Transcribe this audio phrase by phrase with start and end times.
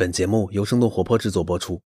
[0.00, 1.82] 本节目由生动活泼制作播出。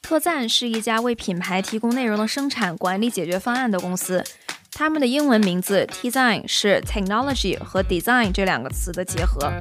[0.00, 4.24] 特赞是一家为品牌提供内容的生产管理解决方案的公司。
[4.72, 9.52] 他们的英文名字 Tsign 是 technology 和 design 这两个词的结合。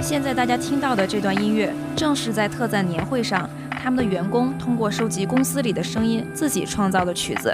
[0.00, 7.52] 现在大家听到的这段音乐，正是在特赞年会上，他们的员工通过收集公司里的声音，自己创造的曲子。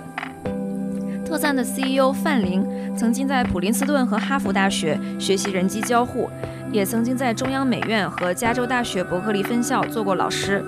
[1.33, 2.63] 特赞的 CEO 范林
[2.95, 6.29] 曾经在普林斯顿和哈佛大学学习人机交互，
[6.71, 10.63] 也曾经在中央美院和加州大学伯克利分校做过老师。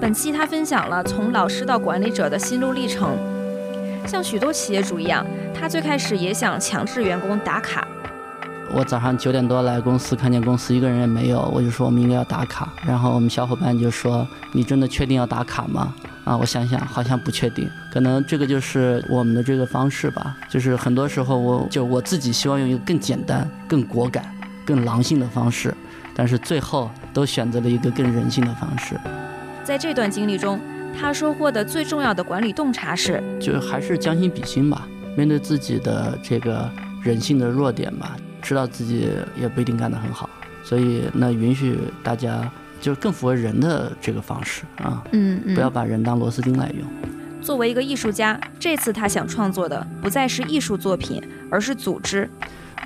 [0.00, 3.18] 本期他分享了从老师到管理者的心路历程。
[4.06, 7.86] 像许多企业主一样，他最开始也想强制员工打卡。
[8.70, 12.72] 我早上九点多来公司，看见公司一个人也没有，我就说我们应该要打卡。
[12.86, 15.94] 然后我们小伙伴就说：“你真的确定要打卡吗？”
[16.24, 17.68] 啊，我想想，好像不确定。
[17.92, 20.36] 可能这个就是我们的这个方式吧。
[20.48, 24.24] 就是很多时候，我就我自己希望用一个更简单、更果敢、
[24.64, 25.74] 更狼性的方式，
[26.14, 28.98] 但是最后都选择了一个更人性的方式。
[29.62, 30.58] 在这段经历中，
[30.98, 36.70] 他收获的最重要的管理洞察是：就还是将心比心吧，面对自己的这个
[37.02, 38.16] 人性的弱点吧。
[38.42, 39.08] 知道自己
[39.40, 40.28] 也不一定干得很好，
[40.64, 46.86] 所以那允许大家就是更符合人的这个方式啊，嗯，不要把人当螺丝钉来用。
[47.40, 52.28] 作为一个艺术家，这次他想创作的不再是艺术作品，而是组织。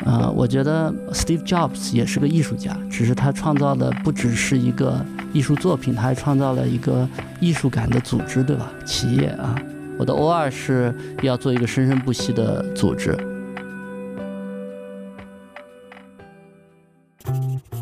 [0.04, 7.08] 呃，我觉得 Steve Jobs 也是个艺术家，只是他创造的不只是一个艺术作品，他还创造了一个
[7.40, 8.70] 艺术感的组织，对吧？
[8.84, 9.54] 企业啊，
[9.98, 13.16] 我的 O 二是要做一个生生不息的组织。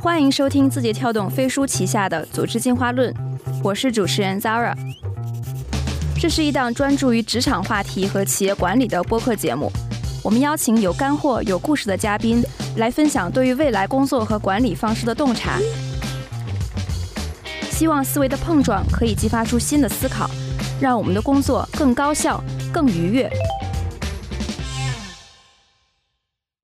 [0.05, 3.10] 欢迎收听字节跳动飞书旗下的《组织进化论》，
[3.62, 4.74] 我是主持人 Zara。
[6.20, 9.72] 这是一档专注于职场话题和企业管理的播客节目。
[10.22, 12.44] 我们邀请有干货、有故事的嘉宾
[12.77, 15.58] 来分享对于未来工作和管理方式的洞察。
[17.71, 20.28] 希望思维的碰撞可以激发出新的思考，
[20.82, 23.32] 让我们的工作更高效、更愉悦。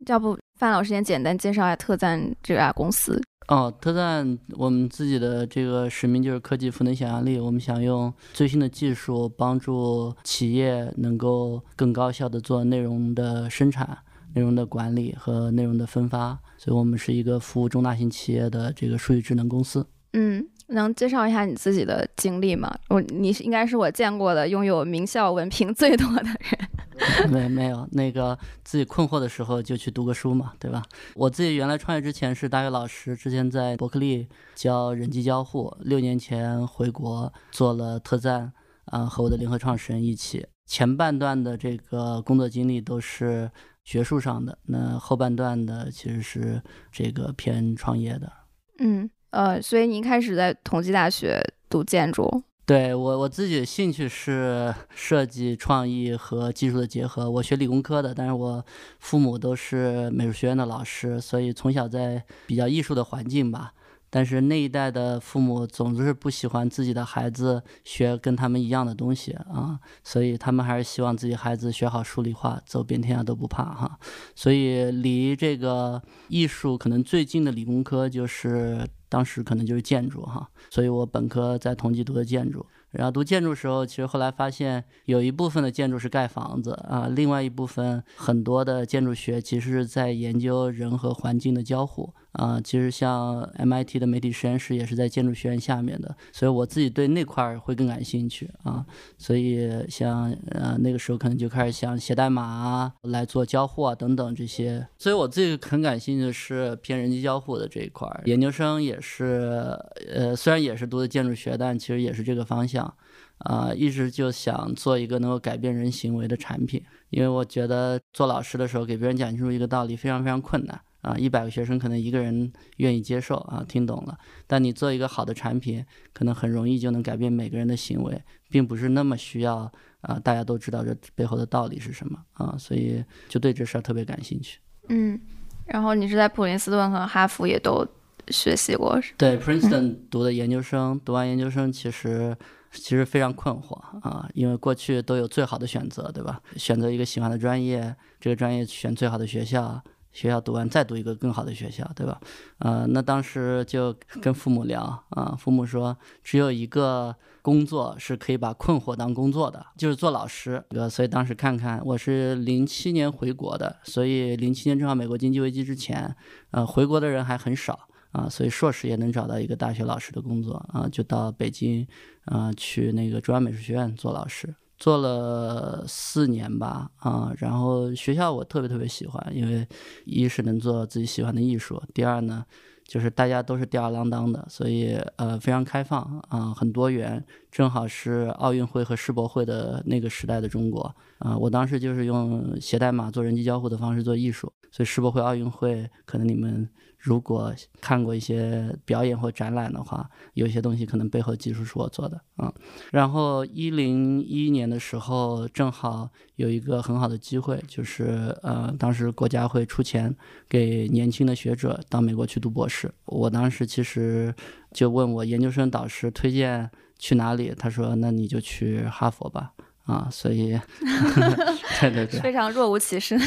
[0.06, 3.18] 要不，范老师先简单介绍一下特赞这家公司。
[3.50, 7.36] 哦，特赞，我们自己的这个使命就是科技赋能想象力。
[7.36, 13.98] 我们想用最新的技术帮助企业能够更高效的做内容的生产、
[14.34, 16.38] 内容的管理和内容的分发。
[16.58, 19.84] 所以我们是一个服务中大型企业的这个数据智能公司。
[20.12, 22.74] 嗯，能介绍一下你自己的经历吗？
[22.88, 26.68] 我，你是应该是我见过的拥有名校文凭最多的人。
[27.30, 30.82] 没没有那个自己困惑的时候就去读个书嘛，对吧？
[31.14, 38.52] 我自己原来创业之前是大学老师，之前在伯克利教人机交互，六年前回国做了特赞，
[38.84, 43.50] 啊，和我的联合创始人一起，前半段的这个工作经历都是
[43.82, 48.30] 学术上的，那后半段的其实是这个偏创业的。
[48.78, 52.42] 嗯，呃，所以你一开始在同济大学读建筑。
[52.66, 57.28] 对我我自己的兴趣是设计创意和技术的结合。
[57.28, 58.64] 我学理工科的，但是我
[59.00, 63.72] 父母都是美术学院的老师，所以从小在比较艺术的环境吧。
[64.10, 73.98] 但是那一代的父母总是不喜欢自己的孩子学跟他们一样的东西啊，所以他们还是希望自己孩子学好数理化，走遍天下都不怕哈。
[74.34, 78.86] 所以离这个艺术可能最近的理工科就是。
[79.10, 82.64] 当时可能就是建筑哈，所以我本科在同济读的建筑。
[82.92, 92.60] 然后读建筑时候，其实后来发现有一部分的建筑是盖房子啊，另外一部分很多的建筑学其实是在研究人和环境的交互啊。
[92.60, 98.84] 其实像 MIT 的媒体实验室也是在建筑学院下面的，所以我自己对那块儿会更感兴趣啊。
[99.18, 104.86] 所以像呃那个时候可能就开始想写代码啊，来做交互啊等等这些。
[104.98, 108.22] 所以我自己很感兴趣的是偏人机交互的这一块儿。
[108.26, 109.78] 研究生也是
[110.12, 112.94] 呃虽然也是读的建筑学，但其实也是这个方向。
[113.40, 129.70] 啊，一直就想做一个能够改变人行为的产品，因为我觉得做老师的时候给别人讲清楚一个道理非常非常困难啊，一百个学生可能一个人愿意接受啊，听懂了，但你做一个好的产品，可能很容易就能改变每个人的行为，并不是那么需要
[130.00, 134.58] 啊，大家都知道这背后的道理是什么啊，所以就对这事儿特别感兴趣。
[134.88, 135.20] 嗯，
[135.66, 137.86] 然后你是在普林斯顿和哈佛也都
[138.28, 139.14] 学习过是？
[139.16, 142.36] 对，Princeton 读的研究生，读完研究生其实。
[142.72, 146.40] 其实非常困惑啊，因为过去都有最好的选择，对吧？
[146.54, 152.20] 选择一个喜欢的专业，这个专业选最好的学校，学校读完再读一个更好的学校，对吧？
[152.58, 160.62] 呃，那当时就跟父母聊啊，父母说只有一个工作是可以把困惑当工作的，就是做老师。
[160.70, 166.14] 呃，所以当时看看，我是零七年回国的，所以零七年正好美国经济危机之前，
[166.50, 171.86] 呃，回国的人还很少啊，所以硕士也能找到一个大学老师的工作啊，就到北京
[172.24, 174.54] 啊去那个中央美术学院做老师。
[174.80, 179.64] 做了四年吧，啊，然后学校我特别特别喜欢，因为
[180.06, 182.42] 一是能做自己喜欢的艺术，第二呢，
[182.84, 186.00] 就是大家都是吊儿郎当的，所以呃非常开放
[186.30, 196.66] 啊，很多元，正好是奥运会和世博会的那个时代的中国啊，我当时就是用写代码做人机交互的方式做艺术，所以世博会、奥运会可能你们。
[197.00, 202.52] 如果看过一些表演或展览的话，有些东西可能背后技术是我做的啊。
[202.92, 210.14] 然后一零一一年的时候，正好有一个很好的机会，就是呃，当时国家会出钱
[210.46, 212.92] 给年轻的学者到美国去读博士。
[213.06, 214.34] 我当时其实
[214.72, 219.52] 就问我研究生导师推荐去哪里，他说那你就去哈佛吧
[219.84, 220.06] 啊。
[220.12, 220.60] 所以，
[221.80, 223.18] 对对对， 非常若无其事。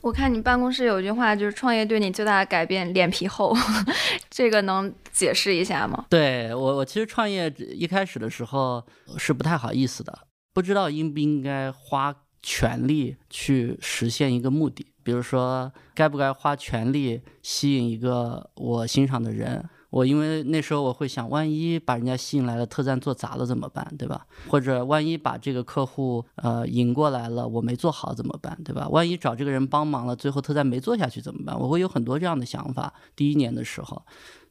[0.00, 3.54] 我看你办公室有一句话，就是创业对你最大的改变，脸皮厚，
[4.30, 6.06] 这个能解释一下吗？
[6.08, 8.82] 对我，我其实创业一开始的时候
[9.18, 10.18] 是不太好意思的，
[10.54, 19.68] 不知道应不应该花全力去实现一个目的，比如说该不该花全力吸引一个我欣赏的人。
[19.90, 24.26] 我因为那时候我会想，万一把人家吸引来了，特赞做砸了怎么办，对吧？
[24.48, 28.88] 或者万一把这个客户呃引过来了，我没做好怎么办，对吧？
[28.88, 31.58] 万一找这个人帮忙了，最后特赞没做下去怎么办？
[31.58, 32.94] 我会有很多这样的想法。
[33.14, 34.02] 第一年的时候，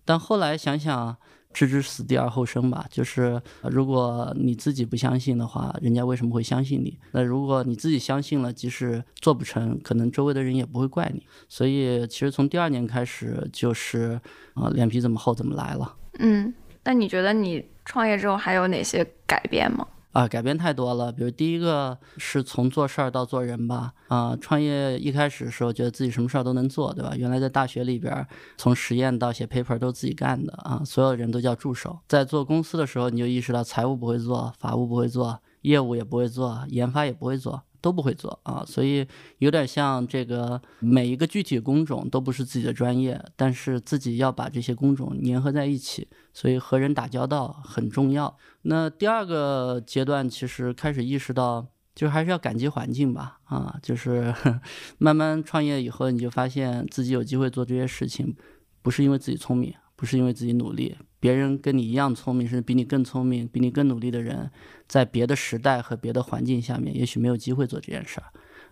[0.05, 1.17] 但后来想想。
[1.53, 6.97] 置之死地而后生吧，就是如果你自己不相信的话，人家为什么会相信你？
[7.11, 11.25] 那如果你自己相信了，即使做不成，可能周围的人也不会怪你。
[11.47, 14.19] 所以其实从第二年开始，就是
[14.53, 15.95] 啊，脸皮怎么厚怎么来了。
[16.19, 16.53] 嗯，
[16.83, 19.87] 那你觉得你创业之后还有哪些改变吗？
[20.11, 21.11] 啊，改变太多了。
[21.11, 23.93] 比如第一个是从做事儿到做人吧。
[24.07, 27.15] 啊，创业一开始的时候觉得自己什么事儿都能做，对吧？
[27.15, 28.27] 原来在大学里边，
[28.57, 31.99] 从实验到写 paper 都自己干的啊，所有人都叫助手。
[32.07, 37.63] 在做公司的时候，你就意识到财务不会做，法务不会做，业务也不会做，研发也不会做。
[37.81, 39.05] 都不会做啊，所以
[39.37, 48.37] 有点像这个每一个具体工种都不是自己的专业，但是自己要把这些工种粘合在一起，所以和人打交道很重要。
[48.63, 54.33] 那第二个阶段其实开始意识到，就还是要感激环境吧，啊，就是
[54.97, 58.35] 慢慢创业以后，你就发现自己有机会做这些事情，
[58.81, 59.73] 不是因为自己聪明。
[59.99, 64.49] 不是因为自己努力，别人跟你一样聪明，甚至比你更聪明、比你更努力的人，
[64.87, 68.27] 在别的时代和别的环境下面，也许没有机会做这件事儿。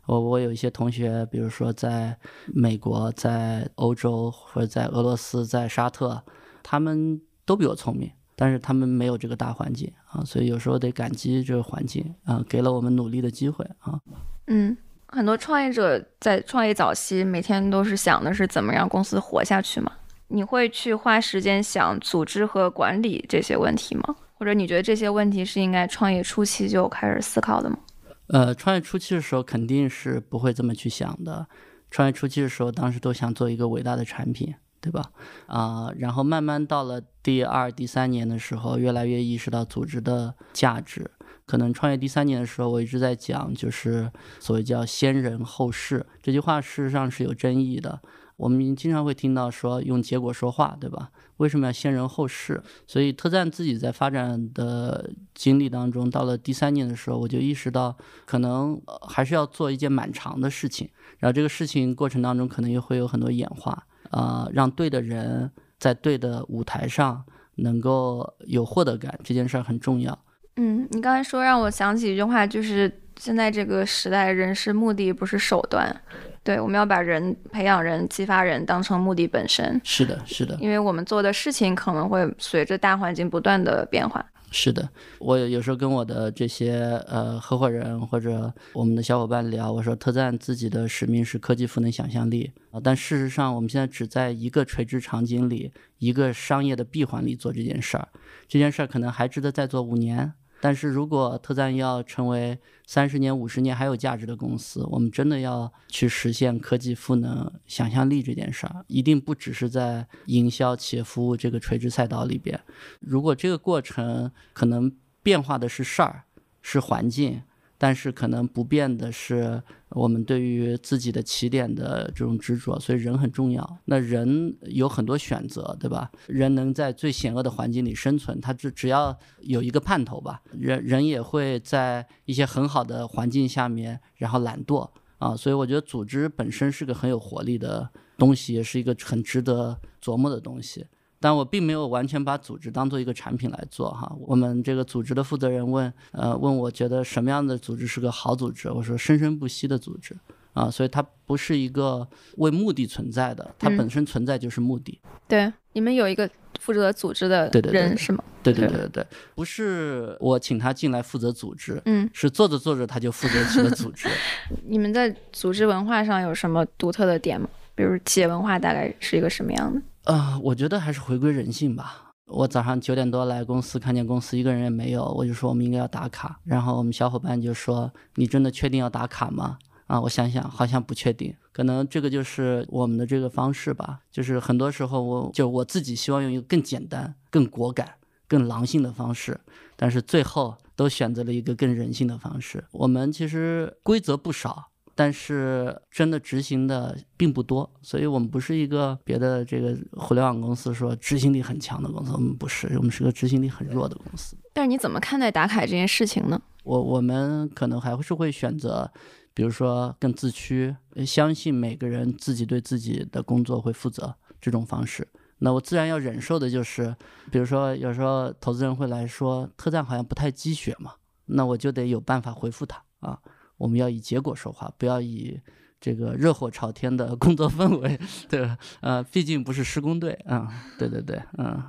[0.06, 6.24] 我我有一些同学，比如说在美国、在欧洲或者在俄罗斯、在沙特，
[6.64, 14.00] 他们都比我聪明，但是他们没有这个大环境啊，所以有时候得感激这个环境啊，给了我们努力的机会啊。
[14.46, 14.78] 嗯，
[15.08, 19.92] 很多创业者在创业早期，每天都是想的是怎么让公司活下去嘛。
[20.29, 24.15] 你会去花时间想组织和管理这些问题吗？
[24.33, 27.79] 或者你觉得这些问题是应该创业初期就开始思考的吗？
[28.27, 31.47] 呃，创业初期的时候肯定是不会这么去想的。
[31.89, 35.01] 创业初期的时候，当时都想做一个伟大的产品，对吧？
[35.47, 41.09] 啊，然后慢慢到了第二、第三年的时候，越来越意识到组织的价值。
[41.45, 48.01] 可能创业第三年的时候，我一直在讲，就是所谓叫“先人后事”这句话，事实上是有争议的。
[48.38, 51.10] 我们经常会听到说用结果说话，对吧？
[51.38, 52.62] 为什么要先人后事？
[52.88, 60.89] 所以特赞自己在发展的经历当中，到了第三年的时候，我就意识到可能还是要做一件蛮长的事情。
[61.20, 67.24] 然后这个事情过程当中，可能也会有很多演化，啊，让对的人在对的舞台上
[67.56, 70.17] 能够有获得感，这件事儿很重要。
[70.58, 76.01] 嗯，你刚才说让我想起一句话，就是现在这个时代，人是目的，不是手段。
[76.48, 79.82] 对，我们要把人培养人、激发人当成目的本身。
[79.84, 84.25] 是的，是的，因为我们做的事情可能会随着大环境不断的变化。
[84.50, 84.88] 是的，
[85.20, 98.08] 我有时候跟我的这些呃合伙人或者我们的小伙伴聊，我说特赞自己的使命是科技赋能想象力啊，但事实上我们现在只在一个垂直场景里、一个商业的闭环里做这件事儿，
[98.48, 100.32] 这件事儿可能还值得再做五年。
[100.60, 112.60] 但是如果特赞要成为三十年、五十年还有价值的公司，我们真的要去实现科技赋能想象力这件事儿，一定不只是在营销企业服务这个垂直赛道里边。
[113.00, 116.24] 如果这个过程可能变化的是事儿、
[116.62, 117.42] 是环境，
[117.77, 123.77] 但是可能不变的是我们对于自己的起点的这种执着，所以人很重要。
[123.86, 126.12] 那人有很多选择，对吧？
[126.27, 130.41] 人能在最险恶的环境里生存，他只只要有一个盼头吧。
[130.51, 135.36] 人人也会在一些很好的环境下面，然后懒惰啊。
[135.36, 140.86] 所以我觉得组织本身是个很有活力的东西，也是一个很值得琢磨的东西。
[141.19, 144.12] 但我并没有完全把组织当做一个产品来做哈。
[144.19, 148.69] 我们这个组织的负责人问，呃，问我觉得什么样的组织是个好组织？
[148.69, 150.15] 我说生生不息的组织
[150.53, 152.07] 啊，所以它不是一个
[152.38, 155.00] 为目的存在的，它本身存在就是目的。
[155.27, 158.24] 对，你们有一个负责组织的人是吗？
[158.43, 164.07] 对对对对对，不是我请他进来负责组织，嗯，是做着做着他就负责起了组织。
[164.65, 167.50] 你们在组织文化上有什么独特的点吗？
[167.75, 169.81] 比如企业文化大概是一个什么样的？
[170.08, 172.14] 呃，我觉得还是回归人性吧。
[172.28, 176.40] 我早上九点多来公司，看见公司一个人也没有，我就说我们应该要打卡。
[176.46, 181.36] 然后我们小伙伴就说：“你真的确定要打卡吗？”啊，我想想，好像不确定。
[181.52, 184.00] 可能这个就是我们的这个方式吧。
[184.10, 187.96] 就是很多时候，我就我自己希望用一个更简单、更果敢、
[188.30, 189.38] 更狼性的方式，
[189.76, 192.64] 但是最后都选择了一个更人性的方式。
[192.72, 194.70] 我们其实规则不少。
[194.98, 204.36] 但是真的执行的并不多，所以我们不是一个别的这个互联网公司说执行力很强的公司，我们不是，我们是个执行力很弱的公司。
[204.54, 206.42] 但是你怎么看待打卡这件事情呢？
[206.63, 208.92] 我我们可能还是会选择，
[209.36, 210.75] 比如说更自驱，
[211.06, 215.08] 相信每个人自己对自己的工作会负责这种方式。
[215.38, 216.96] 那我自然要忍受的就是，
[217.32, 220.94] 比如说有时候投资人会来说特赞好像不太积雪嘛，
[221.27, 223.20] 那我就得有办法回复他啊。
[223.58, 225.40] 我们要以结果说话，不要以
[225.80, 228.00] 这个热火朝天的工作氛围，
[228.30, 228.58] 对吧？
[228.82, 230.52] 呃，毕竟不是施工队啊。
[230.78, 231.62] 对对对，嗯。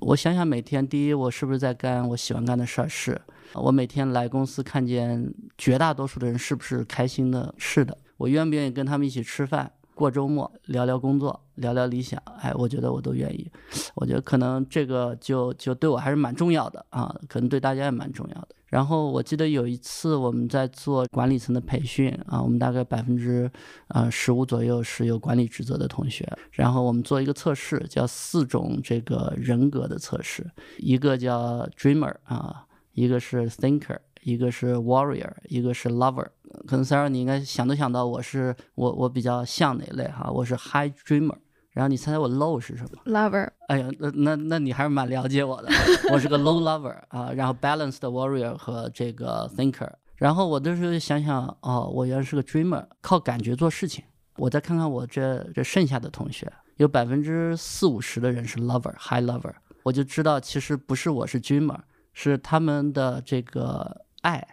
[0.00, 2.88] 我想想，每天第一，我是不是在干我喜欢干的事儿？
[2.88, 3.20] 是。
[3.54, 7.52] 我每天来公司看见绝大多数的人是不是开心的？
[7.58, 7.98] 是的。
[8.16, 12.22] 我愿不愿意跟他们一起吃饭、过周末、聊聊工作、聊聊理想？
[12.40, 13.50] 哎，我觉得我都愿意。
[13.96, 18.48] 我觉得可能这个就就对我还是蛮重要的啊，可能对大家也蛮重要的。
[18.68, 23.50] 然后我记得有一次我们在做管理层的培训啊，我们大概百分之
[23.88, 26.30] 呃十五左右是有管理职责的同学。
[26.50, 30.46] 然后我们做一个测试，叫四种这个人格的测试，
[30.76, 36.26] 一个叫 dreamer 啊，一个是 thinker，一个是 warrior，一个是 lover。
[36.66, 40.30] 可能 Sarah 你应该想都想到我是我我比较像哪类哈？
[40.30, 41.36] 我是 high dreamer。
[41.78, 43.48] 然后你猜猜我 low 是什么？Lover。
[43.68, 45.68] 哎呀，那那那你还是蛮了解我的。
[46.10, 49.88] 我是个 low lover 啊，然后 balanced warrior 和这个 thinker。
[50.16, 54.04] 然后我都是想想，哦，我原来是个 dreamer，靠感觉做事情。
[54.38, 59.54] 我再看看我这这剩下的同学，有百分之四五十的人是 lover，high lover。
[59.84, 61.78] 我就知道其实不是我是 dreamer，
[62.12, 64.44] 是他们的这个爱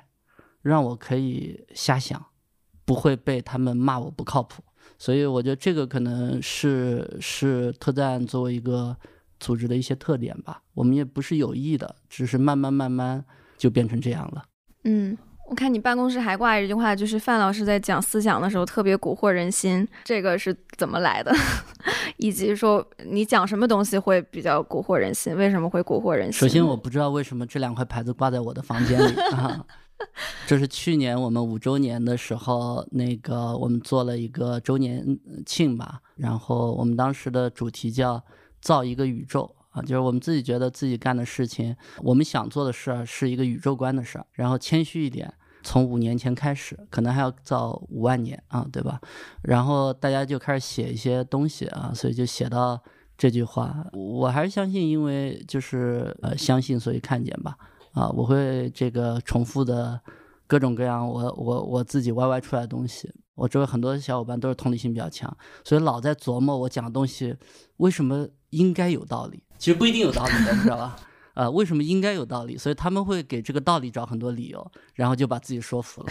[0.61, 2.23] 让我可以瞎想，
[2.85, 4.61] 不会被他们骂我不靠谱。
[4.97, 8.95] 所以我觉得这个可能是是特赞作为一个
[9.39, 10.61] 组织的一些特点吧。
[10.73, 13.23] 我们也不是有意的，只是慢慢慢慢
[13.57, 14.43] 就变成这样了。
[14.83, 15.17] 嗯，
[15.49, 21.33] 我看你办公室还挂着一句话，就是范老师在讲思想的时候特别蛊惑人心，这个是怎么来的？
[22.17, 25.35] 以及说你讲什么东西会比较蛊惑人心？
[25.35, 26.39] 为什么会蛊惑人心？
[26.39, 29.65] 首先我不知道为什么这两块牌子挂在我的房间里啊。
[30.45, 36.01] 这是去年我们五周年的时候，那个我们做了一个周年庆吧。
[36.17, 38.23] 然后我们当时的主题叫
[38.61, 44.25] “造一个宇宙”啊，就是我们自己觉得自己干的事情，我们想做的事儿是一个宇宙观的事儿。
[44.33, 45.33] 然后谦虚一点，
[45.63, 48.99] 从五年前开始，可能还要造五万年啊，对吧？
[49.43, 52.81] 然后大家就开始写一些东西啊，所以就写到
[53.17, 53.85] 这句话。
[53.93, 57.57] 我还是相信，因为就是呃相信，所以看见吧。
[57.95, 59.99] 啊，我会这个重复的
[60.45, 63.11] 各种各样我我我自己 YY 出来的东西。
[63.33, 67.35] 我周围很多小伙伴都是同理心比较强，所以老在琢磨我讲的东西
[67.77, 69.43] 为什么应该有道理。
[69.57, 70.95] 其实不一定有道理的，知道吧？
[71.35, 72.57] 呃，为什么应该有道理？
[72.57, 76.09] 所以他们会给这个道理找很多理由，然后就把自己说服了。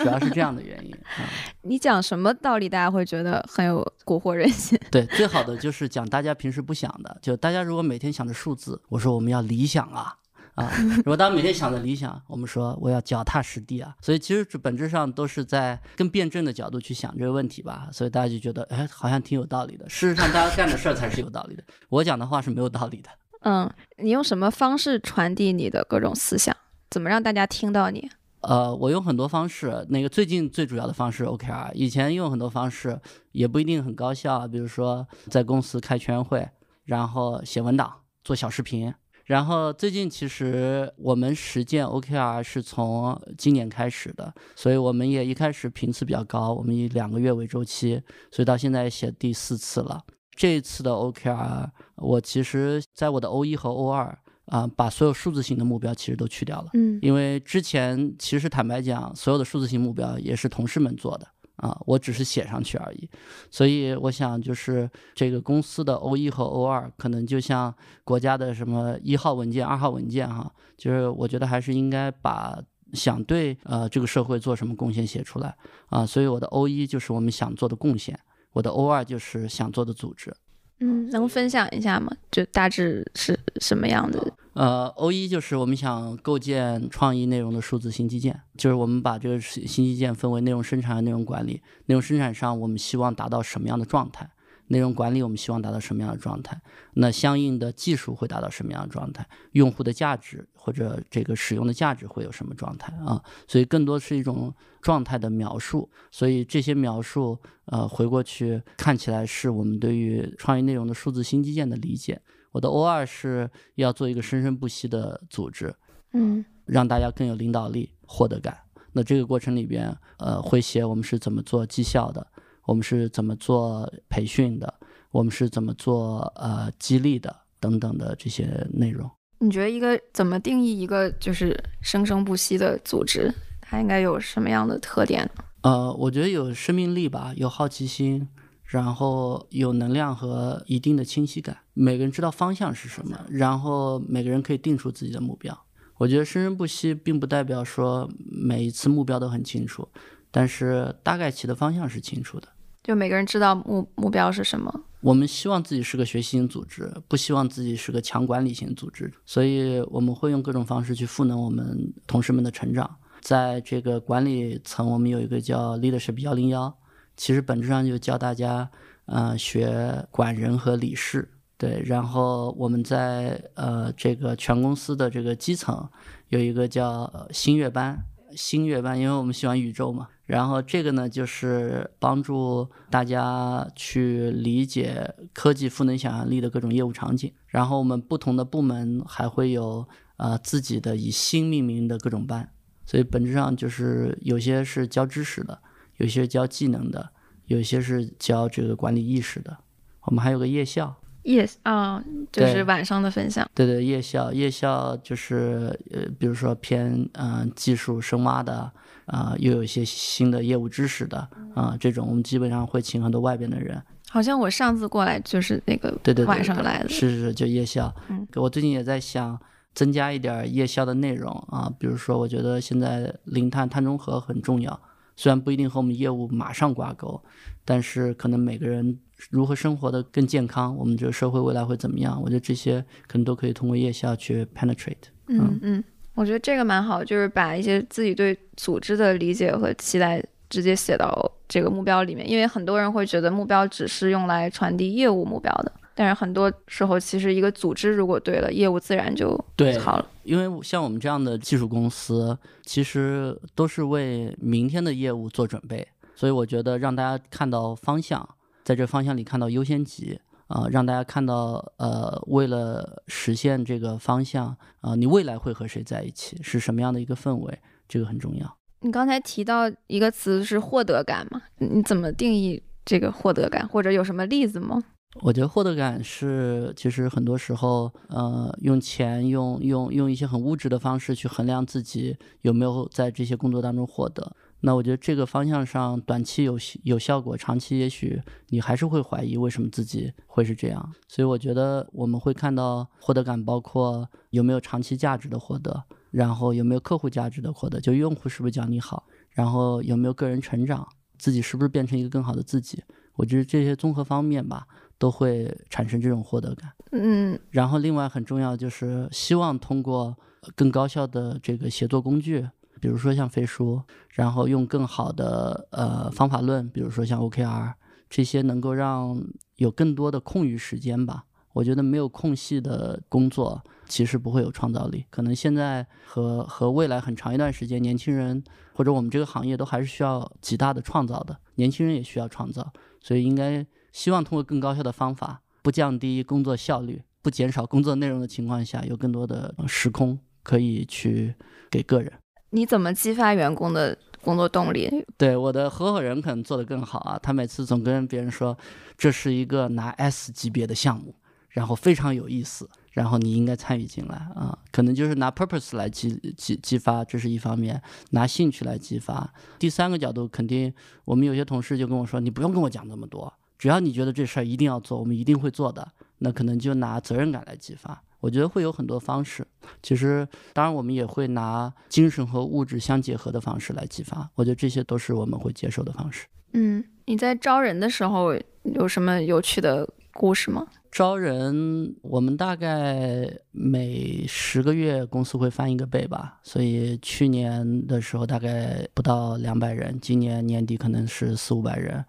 [0.00, 0.94] 主要是这样的原因。
[1.60, 4.78] 你讲什么道理，大家会觉得很有蛊惑人心？
[4.90, 7.18] 对，最好的就是讲大家平时不想的。
[7.20, 10.16] 就大家如果每天想着数字，我说我们要理想啊。
[10.56, 19.86] 啊，如果大家每天想着理想，我们说我要脚踏实地啊，所以其实本质上都是在更辩证的角度去想这个问题吧，所以大家就觉得，哎，好像挺有道理的。
[19.86, 23.10] 事实上，大家干的事儿才是有道理的，我讲的话是没有道理的。
[23.44, 26.56] 嗯，你用什么方式传递你的各种思想？
[26.88, 28.10] 怎么让大家听到你？
[28.40, 32.98] 呃，我用很多方式，那个最近最主要的方式 OKR，以前用很多方式
[33.32, 36.48] 也不一定很高效，比如说在公司开全员会，
[36.84, 37.92] 然后写文档、
[38.24, 38.94] 做小视频。
[39.26, 50.04] 然后最近其实我们实践 OKR 是从今年开始的，所以我们也一开始频次比较高，我们以两个月为周期，所以到现在写第四次了。
[50.36, 56.70] 这一次的 OKR，我其实在我的 O 一和 O 二啊，把所有数字型的目标其实都去掉了。
[56.74, 63.08] 嗯因为之前其实坦白讲，所有的数字型目标也是同事们做的啊，我只是写上去而已。
[63.50, 72.58] 所以我想，就是这个公司的 O 一和 O 二，可能就像国家的什么一号文件、二号文件哈，就是我觉得还是应该把
[72.92, 75.56] 想对呃这个社会做什么贡献写出来
[75.88, 76.04] 啊。
[76.04, 78.18] 所以我的 O 一就是我们想做的贡献，
[78.52, 80.34] 我的 O 二就是想做的组织。
[80.80, 82.14] 嗯，能分享一下吗？
[82.30, 84.32] 就大致是什么样的？
[84.56, 91.60] 呃，O 一就是我们想构建创意内容的数字新基建，就是我们把这个新基建分为内容生产和内容管理。
[91.84, 94.30] 内容生产上，我们希望达到什么样的状态？
[94.68, 96.58] 内容管理我们希望达到什么样的状态？
[96.94, 99.28] 那相应的技术会达到什么样的状态？
[99.52, 103.22] 用户的价值或者这个使用的价值会有什么状态啊？
[103.46, 105.90] 所以更多是一种状态的描述。
[106.10, 112.22] 所以这些描述，呃，回过去看起来是我们对于创意内容的数字新基建的理解。
[112.56, 115.74] 我的 O 二是要做一个生生不息的组织，
[116.14, 118.56] 嗯让大家更有领导力、获得感。
[118.92, 122.26] 那这个过程里边，呃，会写我们是怎么做绩效的，
[122.64, 124.72] 我们是怎么做培训的，
[125.10, 129.10] 我们是怎么做呃激励的等等的这些内容。
[129.38, 133.30] 你觉得一个怎么定义一个就是生生不息的组织？
[133.60, 135.44] 它应该有什么样的特点呢？
[135.60, 138.26] 呃，我觉得有生命力吧，有好奇心，
[138.66, 141.56] 然后有能量和一定的清晰感。
[141.74, 145.56] 每个人知道方向是什么，然后每个人可以定出自己的目标。
[145.98, 149.88] 我觉得生生不息并不代表说每一次目标都很清楚，
[150.30, 152.48] 但是大概其的方向是清楚的。
[152.82, 154.82] 就每个人知道目目标是什么？
[155.00, 162.96] 我们希望自己是个学习型组织，不希望自己是个强管理型组织，所以我们会用各种方式去赋能我们同事们的成长。
[163.20, 166.76] 在这个管理层，我们有一个叫 Leadership 幺零幺，
[167.16, 168.70] 其实本质上就教大家，
[169.06, 171.30] 呃，学管人和理事。
[171.58, 175.88] 对，然后我们在呃这个全公司的这个基层
[176.28, 177.98] 有一个叫呃星月班，
[178.34, 180.08] 星月班，因为我们喜欢宇宙嘛。
[180.26, 187.32] 然后这个呢，就是帮助大家去理解科技赋能想象力的各种业务场景。
[187.46, 192.50] 然后我们不同的部门还会有呃自己的以星命名的各种班，
[192.84, 195.58] 所以本质上就是有些是教知识的，
[195.96, 197.10] 有些教技能的，
[197.46, 199.56] 有些是教这个管理意识的。
[200.02, 203.48] 我们还有个夜校，Yes 啊、就是晚上的分享。
[203.54, 208.70] 对对，夜校，夜校就是呃，比如说偏嗯、呃技术深挖的
[209.06, 213.82] 啊、又有一些新的业务知识的啊、这种我们基本上会请很多外边的人。
[214.08, 216.88] 好像我上次过来就是那个对对对，晚上来的。
[216.88, 217.92] 是是是，就夜校。
[218.08, 219.38] 嗯，我最近也在想
[219.74, 224.80] 增加一点儿夜校的内容啊，比如说，我觉得现在零碳碳中和很重要，
[225.16, 227.20] 虽然不一定和我们业务马上挂钩，
[227.64, 228.98] 但是可能每个人
[229.30, 232.20] 如何生活的更健康，我们这个社会未来会怎么样？
[232.22, 235.08] 我觉得这些可能都可以通过夜校去 penetrate。
[235.28, 235.82] 嗯嗯，
[236.14, 250.06] 我觉得这个蛮好，就是把一些自己对组织的理解和期待直接写到这个目标里面，因为很多人会觉得目标只是用来传递业务目标的，但是很多时候其实一个组织如果对了，业务自然就对好了。
[250.24, 258.28] 因为像我们这样的技术公司，其实都是为明天的业务做准备，所以我觉得让大家看到方向，
[258.62, 268.56] 在这方向里看到优先级啊、让大家看到呃，为了实现这个方向啊、你未来会和谁在一起，是什么样的一个氛围，这个很重要。
[268.80, 271.40] 你刚才提到一个词是获得感嘛？
[271.58, 274.82] 你你怎么定义这个获得感，或者有什么例子吗？
[275.20, 284.36] 我觉得获得感是，其实很多时候，呃，用钱、用用用一些很物质的方式去衡量自己有没有在这些工作当中获得。
[284.60, 290.92] 那我觉得这个方向上，短期有有效果，长期也许你还是会怀疑为什么自己会是这样。
[291.08, 300.86] 所以我觉得我们会看到获得感，包括有没有长期价值的获得，然后有没有客户价值的获得，就用户是不是讲你好，然后有没有个人成长，
[301.18, 302.82] 自己是不是变成一个更好的自己。
[303.16, 304.66] 我觉得这些综合方面吧，
[304.98, 306.72] 都会产生这种获得感。
[306.92, 312.48] 嗯然后另外很重要就是希望通过呃更高效的这个协作工具，
[312.80, 317.74] 比如说像飞书，然后用更好的呃方法论，比如说像 OKR
[318.08, 319.20] 这些，能够让
[319.56, 321.24] 有更多的空余时间吧。
[321.52, 325.06] 我觉得没有空隙的工作其实不会有创造力。
[325.08, 341.34] 可能现在和和未来很长一段时间，年轻人或者我们这个行业都还是需要极大的创造的，年轻人也需要创造，所以应该希望通过更高效的方法，不降低工作效率，不减少工作内容的情况下，有更多的时空可以去
[341.70, 342.12] 给个人。
[342.50, 344.90] 你怎么激发员工的工作动力？
[345.16, 348.54] 对我的合伙人可能做得更好啊，他每次总跟别人说
[348.98, 351.14] 这是一个拿 S 级别的项目，
[351.48, 357.80] 然后非常有意思，然后你应该参与进来啊，可能就是拿 purpose 来激激激发，这是一方面，
[358.10, 359.32] 拿兴趣来激发。
[359.58, 360.70] 第三个角度，肯定
[361.06, 365.86] 我们有些同事就跟我说，你不用跟我讲那么多，只要你觉得这事儿一定要做，我们一定会做的，
[366.18, 368.02] 那可能就拿责任感来激发。
[368.20, 369.46] 我觉得会有很多方式，
[369.82, 374.28] 其实当然我们也会拿精神和物质相结合的方式来激发。
[374.34, 376.26] 我觉得这些都是我们会接受的方式。
[376.52, 380.66] 嗯，你在招人的时候有什么有趣的故事吗？
[380.90, 392.02] 招人，我们大概每十个月公司会翻一个倍吧，所以去年的时候大概不到两百人，今年年底可能是四五百人，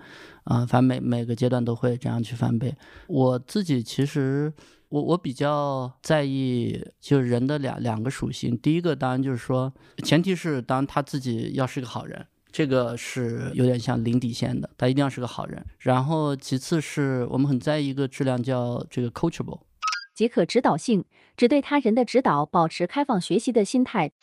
[0.47, 2.75] 啊，反正每每个阶段都会这样去翻倍。
[3.07, 4.51] 我自己其实。
[4.89, 15.61] 我我比较在意就是人的两两个属性，第一个当然就是说，前提是当他自己要是个好人，这个是有点像零底线的，他一定要是个好人。
[15.79, 19.59] 然后其次是我们很在意一个质量叫这个 coachable，
[20.15, 21.03] 即可指导性，
[21.35, 24.13] 只对他人的指导保持开放学习的心态。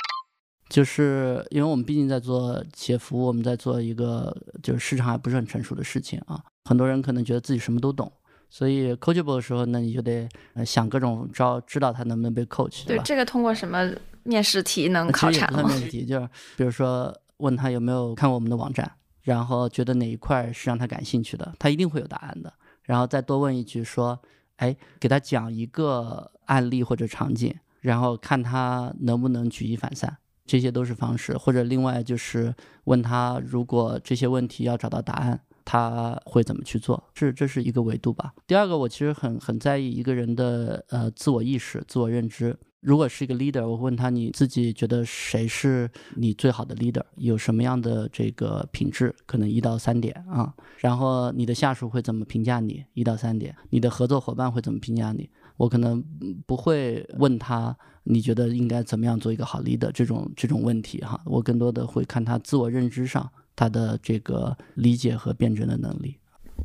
[0.68, 8.10] 就是因为我们毕竟在做企业服务，我们在做一个就是市场还不是很成熟的事情啊，很多人可能觉得自己什么都懂。
[8.50, 10.28] 所以 coachable 的时候，那你就得
[10.64, 13.02] 想各种招，知道他能不能被 coach，对吧？
[13.04, 13.90] 这个通过什么
[14.22, 15.64] 面试题能考察吗？
[15.64, 18.88] 面试题就是，比如说问他有没有看过我们的网站，
[19.22, 22.52] 然后觉得哪一块是让他感兴趣的，他一定会有答案的。
[22.84, 24.16] 然后再多问一句说，
[24.56, 31.36] 哎，给他讲一个案例或者场景，然后看他能不能举一反三，这些都是方式。
[31.36, 32.54] 或者另外就是
[32.84, 35.40] 问他，如果这些问题要找到答案。
[35.66, 37.02] 他会怎么去做？
[37.14, 38.34] 这这是一个维度吧。
[38.46, 42.54] 第二个，我其实很很在意一个人的呃自我意识、自我认知。
[42.80, 49.16] 如果是一个 leader，我问他你自己觉得谁是你最好的 leader，有什么样的这个品质？
[49.24, 50.52] 可能一到三点啊。
[50.76, 52.84] 然后你的下属会怎么评价你？
[52.92, 53.56] 一到三点。
[53.70, 55.30] 你的合作伙伴会怎么评价你？
[55.56, 56.02] 我可能
[56.46, 61.20] 不会问他你觉得应该怎么样做一个好 leader 这种这种问题哈。
[61.24, 63.30] 我更多的会看他自我认知上。
[63.56, 66.18] 他的这个理解和辩证的能力，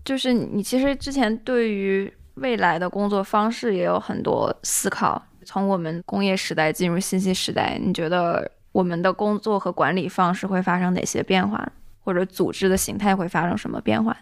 [0.03, 5.23] 就是你其实之前对于未来的工作方式也有很多思考。
[5.45, 14.17] 从我们工业时代进入信息时代，你觉得我们的工作和管理方式会发生哪些变化，或者组织的形态会发生什么变化？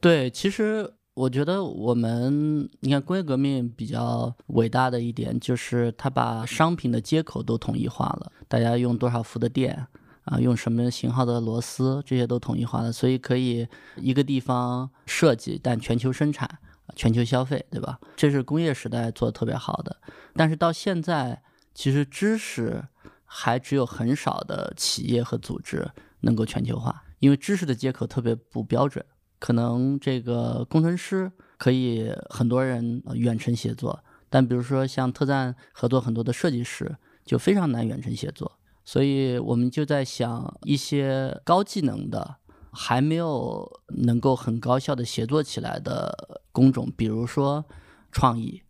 [0.00, 9.86] 对，其实我觉得我们，你看工业革命比较伟大的一点就是它把商品的接口都统一化了，大家用多少伏的电。
[10.24, 16.48] 啊，用什么型号的螺丝，这些都统一化了，所以可以一个地方设计，但全球生产、
[16.96, 18.00] 全球消费，对吧？
[18.16, 19.94] 这是工业时代做的特别好的。
[20.32, 21.42] 但是到现在，
[21.74, 22.82] 其实知识
[23.26, 25.86] 还只有很少的企业和组织
[26.20, 29.04] 能够全球化，因为知识的接口特别不标准。
[29.44, 38.58] 可能这个工程师可以很多人远程协作，但比如说像特赞合作很多的设计师，就非常难远程协作。
[38.86, 42.36] 所以我们就在想一些高技能的，
[42.72, 47.66] 还没有能够很高效的协作起来的工种，比如说
[48.10, 48.62] 创意，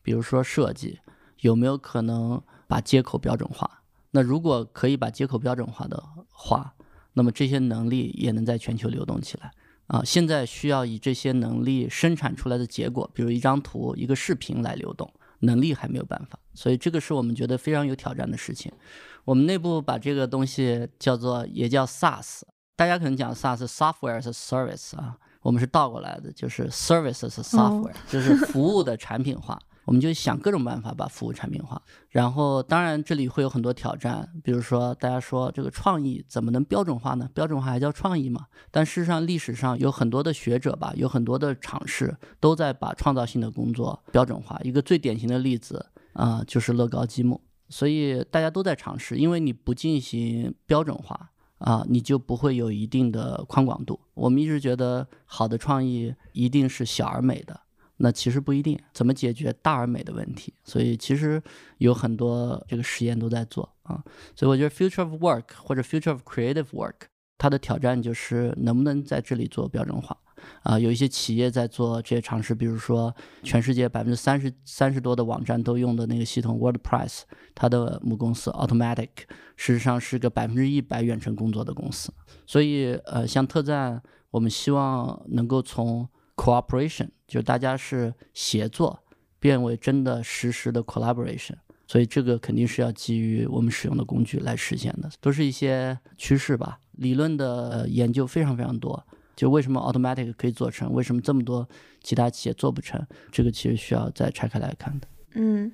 [0.00, 1.00] 比如说设计，
[1.40, 3.82] 有没有可能把接口标准化？
[4.12, 6.76] 那如果可以把接口标准化的话，
[7.14, 9.50] 那么这些能力也能在全球流动起来
[9.90, 10.02] 啊。
[10.04, 16.38] 现在需要以这些能力生产出来的结果，比如一张图、一个视频来流动，能力还没有办法。
[16.54, 18.72] 所以这个是我们觉得非常有挑战的事情。
[19.24, 22.40] 我们内部把这个东西叫做，也叫 SaaS，
[22.74, 29.60] 大家可能讲 SaaS，Software as a Service 啊，我们是倒过来的，就是 Service as a Software，就是服务的产品化。
[29.90, 31.82] 我们就想各种办法把服务产品化。
[32.10, 37.28] 然后，当然这里会有很多挑战，比如说大家说这个创意怎么能标准化呢？
[37.34, 38.46] 标准化还叫创意吗？
[38.70, 44.60] 但事实上，历史上有很多的学者吧，有很多的尝试都在把创造性的工作标准化。
[44.62, 47.40] 一个最典型的例子啊，就是乐高积木。
[47.68, 53.98] 所以大家都在尝试，因为你不进行标准化啊，你就不会有一定的宽广度。
[54.14, 57.60] 我们一直觉得好的创意一定是小而美的，
[58.00, 58.78] 那其实不一定。
[58.92, 60.52] 怎么解决大而美的问题？
[60.64, 61.40] 所以其实
[61.78, 64.02] 有很多这个实验都在做啊。
[64.34, 66.94] 所以我觉得 future of work 或者 future of creative work，
[67.38, 70.16] 它的挑战就是能不能在这里做标准化。
[70.62, 79.10] 啊，有一些企业在做这些尝试，比如说全世界百分之三十三十多的网站都用的那个系统 WordPress，它的母公司 Automatic，
[79.56, 82.10] 事实上是个百分之一百远程工作的公司。
[82.46, 88.98] 所以，呃，像特赞，我们希望能够从 cooperation，就大家是协作，
[89.38, 91.54] 变为真的实时的 collaboration。
[91.86, 96.78] 所以这个肯定是要基于我们使用的工具来实现的，都是一些趋势吧。
[96.92, 101.68] 理论的研究非常非常多，就为什么 automatic 可以做成，为什么这么多
[102.00, 105.08] 其他企业做不成，这个其实需要再拆开来看的。
[105.34, 105.72] 嗯，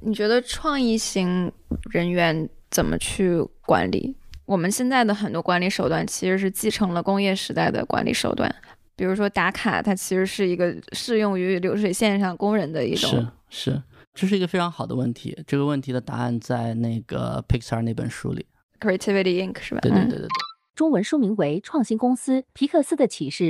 [0.00, 1.52] 你觉得创意型
[1.90, 4.16] 人员怎么去管理？
[4.46, 8.50] 我们现在的很多管理手段其实是继承了工业时代的管理手段，
[8.98, 13.08] 比如说打卡，它其实是一个适用于流水线上工人的一种。
[13.08, 13.82] 是是。
[14.12, 18.44] 这是一个非常好的问题，这个问题的答案在那个 Pixar 那本书里
[18.80, 19.80] ，Creativity Inc 是吧？
[19.80, 20.28] 对对对对对。
[20.74, 23.44] 中文书名为《创新公司：皮克斯的启示》。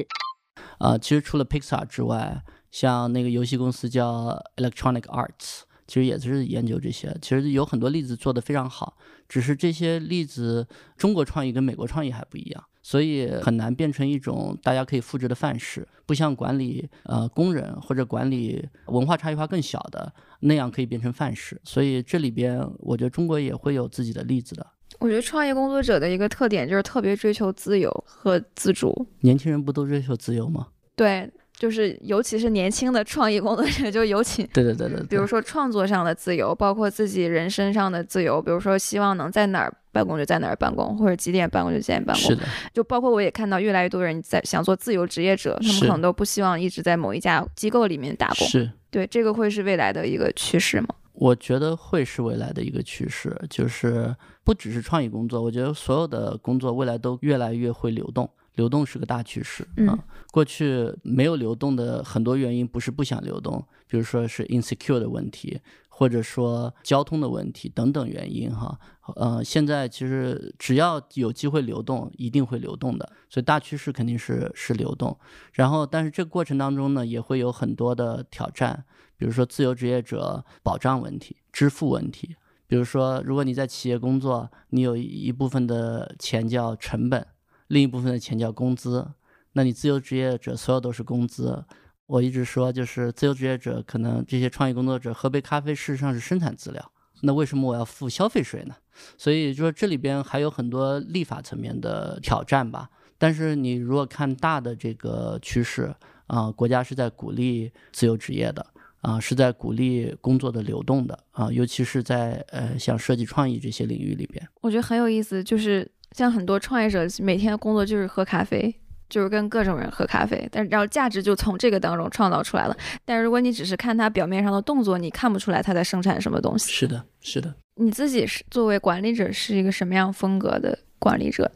[0.79, 7.17] 呃，其实除了 Pixar 之外，像那个游戏公司叫 Electronic Arts，其实也是研究这些。
[7.23, 12.63] 其实有很多例子做得非常好，只是这些例子中国创意跟美国创意还不一样。
[12.89, 21.61] 所以很难变成一种大家可以复制的范式，不像管理呃工人或者管理文化差异化更小的那样可以变成范式。
[21.65, 24.67] 所以这里边我觉得中国也会有自己的例子的。
[25.01, 29.07] 我觉得创业工作者的一个特点就是特别追求自由和自主。
[29.21, 30.69] 年轻人不都追求自由吗？
[30.97, 31.31] 对。
[31.59, 42.23] 就是尤其是年轻的创意工作者，就尤其对对对对，比如说创作上的自由，包括自己人身上的自由，比如说希望能在哪儿办公就在哪儿办公，或者几点办公就几点办公。
[42.23, 48.47] 是的，就包括我也看到越来越多人在想做自由职业者，他们可能都不希望一直在某一家机构里面打工。
[48.47, 50.89] 是，对，这个会是未来的一个趋势吗？
[51.15, 58.31] 我觉得会是未来的一个趋势，就是不只是创意工作，我觉得所有的工作未来都越来越会流动。
[58.59, 59.97] 流动是个大趋势啊！
[60.33, 68.77] 过去没有流动的很多原因不是不想流动，比如说是 insecure 的问题，或者说交通的问题等等原因哈。
[69.15, 73.09] 呃，现在其实只要有机会流动，一定会流动的。
[73.31, 75.17] 所以大趋势肯定是是流动。
[75.53, 78.85] 然后，但是这个过程当中呢，也会有很多的挑战，
[79.17, 82.35] 比如说自由职业者保障问题、支付问题。
[82.67, 87.25] 比如说，如果你在企业工作，你有一部分的钱叫成本。
[87.69, 89.07] 另一部分的钱叫工资，
[89.53, 91.65] 那你自由职业者所有都是工资。
[92.07, 96.93] 我一直说，就是自由职业者可能这些创意工作者喝杯咖啡，事实上是生产资料。
[97.21, 98.75] 那为什么我要付消费税呢？
[99.19, 102.89] 所以就说这里边还有很多立法层面的挑战吧。
[103.19, 105.95] 但是你如果看大的这个趋势
[106.29, 108.65] 啊，国家是在鼓励自由职业的
[109.03, 115.91] 啊，是在鼓励工作的流动的啊，尤其是在呃像设计创意这些领域里边，我觉得很有意思，就是。
[116.13, 118.75] 像很多创业者每天的工作就是喝咖啡，
[119.09, 122.77] 就是跟各种人喝咖啡，但然后价值就从这个当中创造出来了。
[123.05, 126.71] 但是如果你只是看他表面上的动作，你看不出来他在生产什么东西。
[126.73, 127.55] 是的，是的。
[127.77, 131.51] 你自己是作为管理者是一个什么样风格的管理者？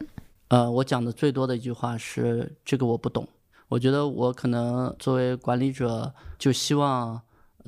[0.47, 3.27] 呃，我讲的最多的一句话是这个我不懂。
[3.67, 7.19] 我觉得我可能作为管理者，就希望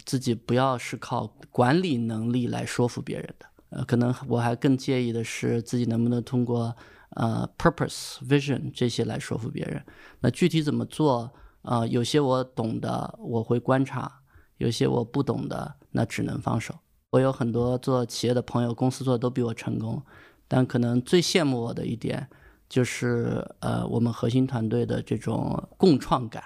[0.05, 3.45] 自己不要是靠管理能力来说服别人的。
[3.69, 6.75] 呃，可能我还更介意的是自己能不能通过
[7.11, 9.83] 呃 purpose vision 这些来说服别人。
[10.19, 11.31] 那具体怎么做？
[11.67, 14.21] 呃，有些我懂的我会观察，
[14.57, 16.75] 有些我不懂的那只能放手。
[17.09, 19.99] 我有很多做企业的朋友，公司做的都比我成功，
[20.47, 22.29] 但可能最羡慕我的一点
[22.69, 26.43] 就是呃我们核心团队的这种共创感。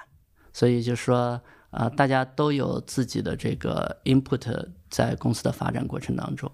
[0.54, 6.50] 所以就说啊，大家都有自己的这个 input 在公司的发展过程当中。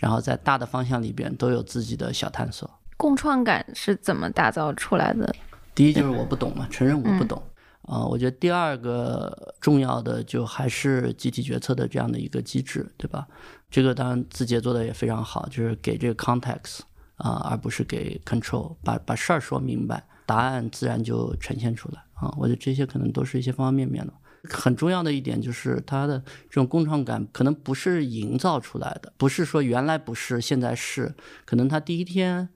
[0.00, 2.68] 然后在大的方向里边都有自己的小探索。
[2.96, 5.32] 共创感是怎么打造出来的？
[5.74, 7.40] 第一就是我不懂嘛，承认我不懂。
[7.82, 13.26] 啊，我觉得第二个重要的就还是集体决策的这样的一个机制，对吧？
[13.70, 16.80] 这个当然字节做的也非常好，就是给这个 context
[17.16, 22.32] 啊，而不是给 control，把把事儿说明白，答案自然就呈现出来啊。
[22.36, 24.12] 我觉得这些可能都是一些方方面面的。
[24.44, 32.48] 很重要的一点就是它的这种共创感可能不是营造出来的，不是说原来不是现在是，可能他第一天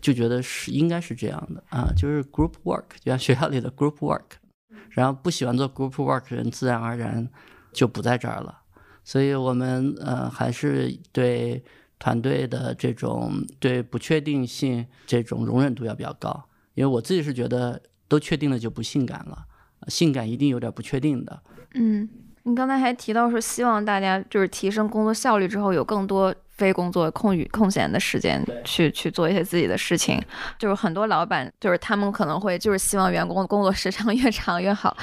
[0.00, 4.24] 就觉得是应该是这样的啊，就是 group work，就像学校里的 group work，
[4.90, 7.28] 然后不喜欢做 group work 的人自然而然
[7.72, 8.62] 就不在这儿了，
[9.04, 11.62] 所以我们呃还是对
[11.98, 19.46] 团队的这种对不确定性这种容忍度要比较高，因为我自己是觉得都确定了就不性感了。
[19.88, 21.40] 性感一定有点不确定的。
[21.74, 22.08] 嗯，
[22.42, 30.20] 你刚才还提到说，希望大家就是提升工作效率之后，有更多非工作空余空闲的时间去去做一些自己的事情。
[30.58, 34.96] 就是很多老板，就是他们可能会就是希望员工工作时长 越长越好。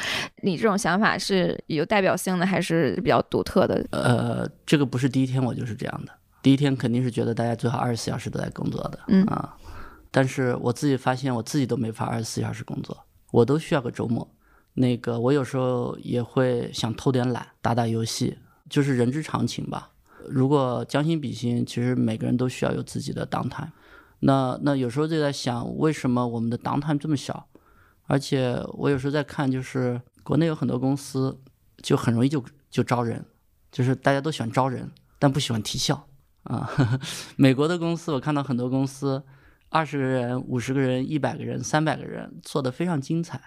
[0.44, 3.86] 你这种想法是有代表性的，还是比较独特的？
[3.92, 6.12] 呃，这个不是第一天我就是这样的。
[6.44, 9.00] 第一天肯定是觉得大家最好二十四小时都在工作的。
[9.08, 9.56] 嗯啊，
[10.12, 12.98] 但是我自己发现我自己都没法二十四小时工作，
[13.32, 14.30] 我都需要个周末。
[14.80, 18.38] 那个，我有时候也会想偷点懒，打打游戏，
[18.70, 19.90] 就是人之常情吧。
[20.30, 23.70] 如果将心比心，其实每个人都需要有自己的 downtime。
[24.20, 27.48] 那那有时候就在想，为什么我们的 downtime 这么小？
[28.06, 31.40] 而且我有时候在看，就是国内有很多公司
[31.82, 33.26] 就很容易就就招人，
[33.72, 36.08] 就是大家都喜欢招人，但不喜欢提效
[36.44, 36.70] 啊。
[37.36, 39.24] 美国的公司，我看到很多公司，
[39.70, 43.42] 二十个人、五十个人、一百个人、三百个人，做得非常精彩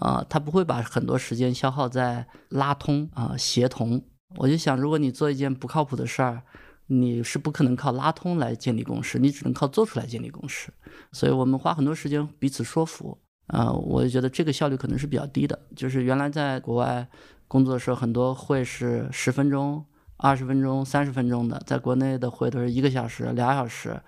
[0.00, 0.24] 啊。
[0.28, 4.02] 他不会把很多时间消耗在拉通啊、协同。
[4.36, 6.42] 我就想，如果你做一件不靠谱的事儿，
[6.88, 10.72] 你是不可能靠拉通来建立共识，你只能靠做出来建立共识。
[11.12, 15.58] 所以我们花很多时间彼此说服啊，我就觉得这个效率可能是比较低的。
[15.74, 17.08] 就是原来在国外
[17.48, 19.84] 工作的时候，很多会是十分钟、
[20.18, 24.00] 二十分钟、三十分钟的，在国内的会都是一个小时、俩小时。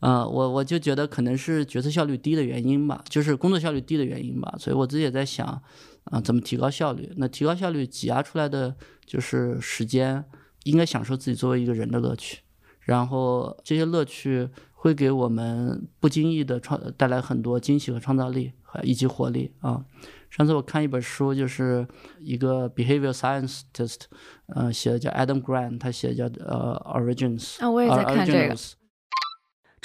[0.00, 4.54] 呃，我我就觉得可能是决策效率低的原因吧，就是工作效率低的原因吧。
[4.58, 5.46] 所以我自己也在想，
[6.04, 7.10] 啊，怎么提高效率？
[7.16, 10.22] 那提高效率挤压出来的就是时间，
[10.64, 12.40] 应该享受自己作为一个人的乐趣，
[12.80, 19.82] 然后这些乐趣会给我们不经意的创带来很多惊喜和创造力以及活力啊。
[20.28, 21.86] 上次我看一本书，就是
[22.20, 24.00] 一个 behavior scientist，
[24.48, 28.54] 呃，写的叫 Adam Grant，他写的叫呃 Origins，啊，我也在看这个。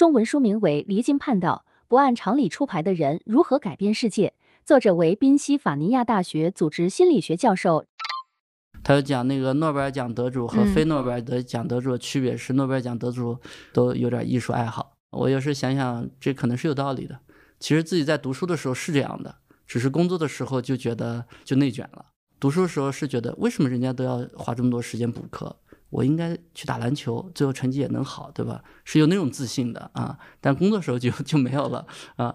[0.02, 4.30] 中文书名为《离经叛道：不按常理出牌的人如何改变世界》，
[4.66, 7.86] 作者为宾夕法尼亚大学组织心理学教授。
[8.82, 13.38] 他就讲那个诺贝尔奖得主和非诺贝尔得奖得主的区别是，诺贝尔奖得主
[13.72, 14.94] 都有点艺术爱好。
[15.12, 17.20] 我有时想想，这可能是有道理的。
[17.60, 19.36] 其实自己在读书的时候是这样的，
[19.68, 22.08] 只是工作的时候就觉得就内卷了。
[22.40, 25.56] 读书的时候是觉得为什么人家都要花这么多时间补课？
[25.92, 28.64] 我应该去打篮球，最后成绩也能好，对吧？
[28.84, 30.18] 是有那种自信的啊。
[30.40, 32.34] 但工作时候就就没有了啊。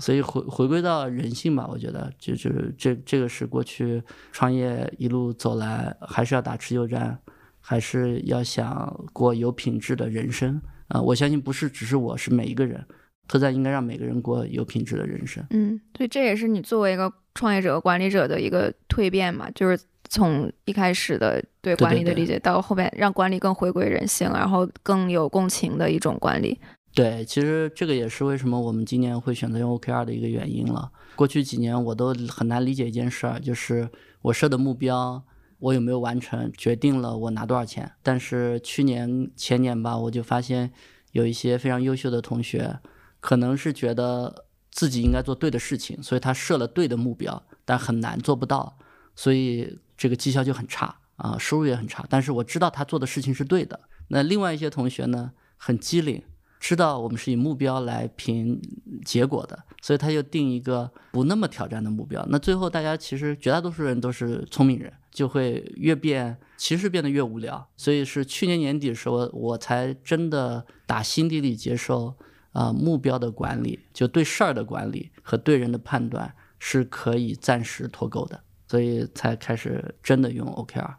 [0.00, 7.18] 所以回回归到人性吧，我觉得就就是这这个是过去创业一路走来，还是要打持久战，
[7.60, 11.00] 还是要想过有品质的人生啊。
[11.00, 12.84] 我相信不是只是我是每一个人，
[13.28, 15.44] 特赞应该让每个人过有品质的人生。
[15.50, 19.78] 嗯，对，这也是你作为一个创业者、管理者的一个蜕变嘛，就是。
[20.08, 26.56] 从一开始的对管理的理解，到后面让管理更回归人性，然后更有共情的一种管理。
[26.94, 30.92] 对，其实这个也是为什么我们今年会选择用 OKR 的一个原因了。
[31.16, 33.88] 过去几年我都很难理解一件事儿，就是
[34.22, 35.20] 我设的目标，
[35.58, 37.90] 我有没有完成，决定了我拿多少钱。
[38.04, 40.70] 但是去年前年吧，我就发现
[41.10, 42.78] 有一些非常优秀的同学，
[43.26, 48.78] 可能是觉得自己应该做对的事情，所以他设了对的目标，但很难做不到，
[49.14, 49.78] 所以。
[49.98, 52.04] 这个绩效就很差啊，收入也很差。
[52.10, 53.80] 但是我知道他做的事情是对的。
[54.08, 56.22] 那另外一些同学呢，很机灵，
[56.60, 58.60] 知道我们是以目标来评
[59.06, 62.22] 结果的，所以他就定一个不那么挑战的目标。
[62.28, 67.66] 那最后大家其实绝大多数人都是聪明人，就会越变，其实变得越无聊。
[67.78, 72.14] 所以是去年年底的时候，我才真的打心底里接受
[72.56, 78.40] 啊，目标的管理，就对事儿的管理和对人的判断是可以暂时脱钩的。
[78.68, 80.94] 所以才开始真的用 OKR。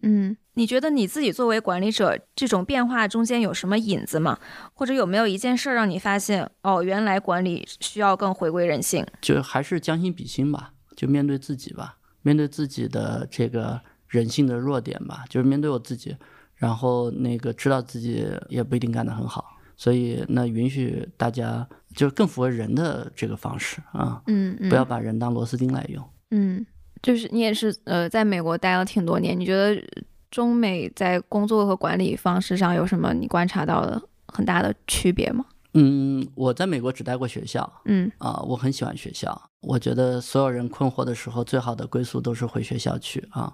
[0.00, 4.38] 嗯，你觉得你自己作为管理者，这种变化中间有什么引子吗？
[4.72, 9.06] 或者有没有一件事儿让你发现，哦，原来管理需要更回归人性？
[9.20, 16.16] 就还是将心比心吧，就面对自己吧，面对自己的这个人性的弱点吧，就是面对我自己，
[16.54, 26.64] 然后那个知道自己也不一定干得很好，所以那允许大家就是更符合人的这个方式啊，嗯，不要把人当螺丝钉来用，嗯。
[27.02, 29.82] 就是你也是呃，在美国待了挺多年，你觉得
[30.30, 35.44] 中美在工作和管理方式上有什么你观察到的很大的区别吗？
[35.74, 43.52] 嗯，我在美国只待过学校，嗯啊，我很喜欢学校，我觉得所有人困惑的时候，最好的归宿都是回学校去啊，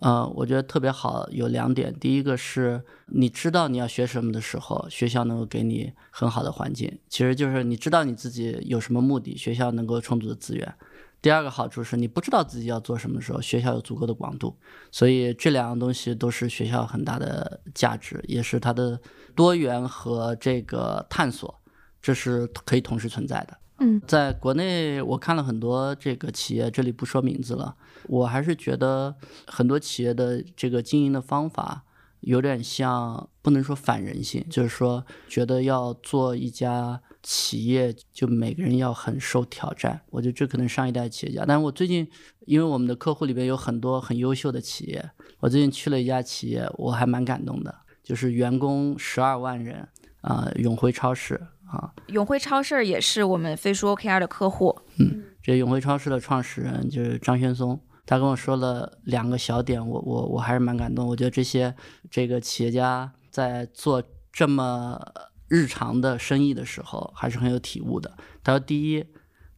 [0.00, 10.72] 呃，我觉得特别好，有两点，第一个是你知道你要学什么的时候，学校能够给你很好的环境，其实就是你知道你自己有什么目的，学校能够充足的资源。
[11.20, 14.56] 第二个好处是你不知道自己要做什么时候，学校有足够的广度，
[14.92, 19.00] 所以这两样东西都是学校很大的价值，也是它的
[19.34, 21.52] 多元和这个探索，
[22.00, 23.58] 这是可以同时存在的。
[23.80, 29.14] 嗯，在国内我看了很多这个企业，这里不说名字了，我还是觉得
[29.46, 31.84] 很多企业的这个经营的方法
[32.20, 37.00] 有点像，不能说反人性，就是说觉得要做一家。
[37.20, 41.44] 企业就每个人要很受挑战，我觉得这可能上一代企业家。
[41.44, 42.08] 但是我最近，
[42.46, 47.74] 因为我们的客户里边有很多很优秀的企业，我最近去了一家企业，我还蛮感动的，
[48.04, 49.86] 就是员工十二万人
[50.22, 51.34] 啊，永辉超市
[51.66, 51.92] 啊。
[52.06, 54.74] 永辉超市也是我们飞书 OKR 的客户。
[54.98, 57.78] 嗯，这永辉超市的创始人就是张轩松，
[58.08, 61.06] 他跟我说了两个小点，我我我还是蛮感动。
[61.06, 61.76] 我觉得这些
[62.10, 64.02] 这个企业家在做
[64.32, 64.98] 这么
[65.46, 68.10] 日常的生意的时候，还是很有体悟的。
[68.42, 69.04] 他说，第一，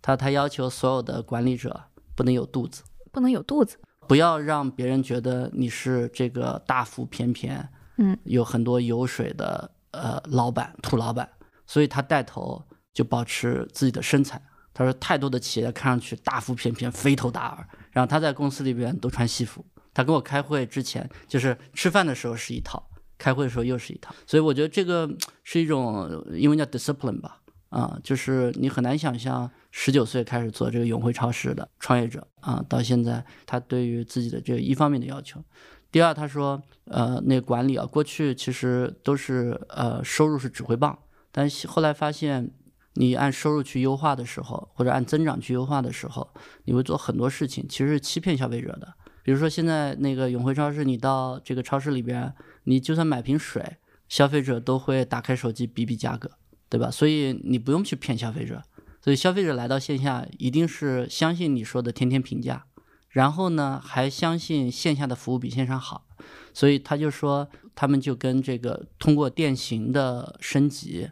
[0.03, 1.81] 他他要求所有的管理者
[2.17, 2.83] 不能有肚子，
[3.13, 3.79] 不能有肚子，
[4.09, 11.31] 不要让别人觉得你是这个大腹便便，嗯，有很多油水的呃老板土老板，
[11.69, 12.61] 所以他带头
[12.93, 14.43] 就保持自己的身材。
[14.73, 19.65] 他说，太多的企业看上去大腹便便、肥头大耳，然后他在公司里边都穿西服。
[19.93, 24.15] 他跟我开会之前，就是吃饭的时候是一套，开会的时候又是一套。
[24.25, 25.11] 所以我觉得这个
[25.43, 27.41] 是一种英文叫 discipline 吧，
[27.71, 35.43] 啊，就是你很难想象十九岁开始做这个永辉超市的创业者啊，到现在他对于自己的这个一方面的要求。
[35.91, 40.97] 第二，他说，呃，那个管理啊，过去其实都是呃收入是指挥棒，
[41.33, 42.53] 但是后来发现。
[42.95, 46.29] 你按收入去优化的时候，或者按增长去优化的时候，
[46.65, 48.95] 你会做很多事情，其实是欺骗消费者的。
[49.23, 52.35] 比如说现在那个永辉超市，你到这个超市里边，
[52.65, 53.77] 你就算买瓶水，
[54.09, 56.31] 消费者都会打开手机比比价格，
[56.69, 56.91] 对吧？
[56.91, 58.63] 所以你不用去骗消费者。
[59.03, 62.67] 所以消费者来到线下，一定是相信你说的天天评价，
[63.09, 66.07] 然后呢，还相信线下的服务比线上好。
[66.53, 71.11] 所以他就说，他们就跟这个通过店型的升级。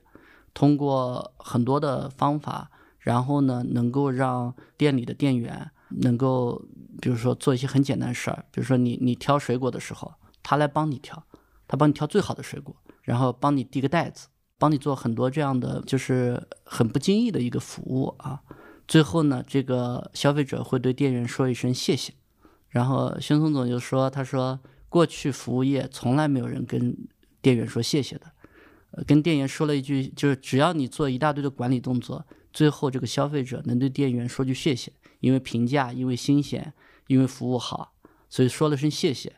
[0.58, 6.60] 通过很多的方法，然后呢，能够让店里的店员能够，
[7.00, 11.22] 比如说做一些很简单的事儿，比如说你你挑水果的时候，他来帮你挑，
[11.68, 14.26] 他帮你挑最好的水果，然后帮你递个袋子，
[14.58, 18.42] 帮你做很多这样的就是很不经意的一个服务啊。
[18.88, 22.12] 最后呢，这个消费者会对店员说一声谢谢。
[22.68, 26.96] 然后孙松总就说，他说过去服务业从来没有人跟
[27.40, 28.32] 店员说谢谢的。
[29.06, 36.72] 跟店员说了一句，就是只要你做一大堆的管理动作，最后这个消费者能对店员说句谢谢，因为评价，因为新鲜，
[37.06, 37.92] 因为服务好，
[38.28, 39.32] 所以说了声谢谢，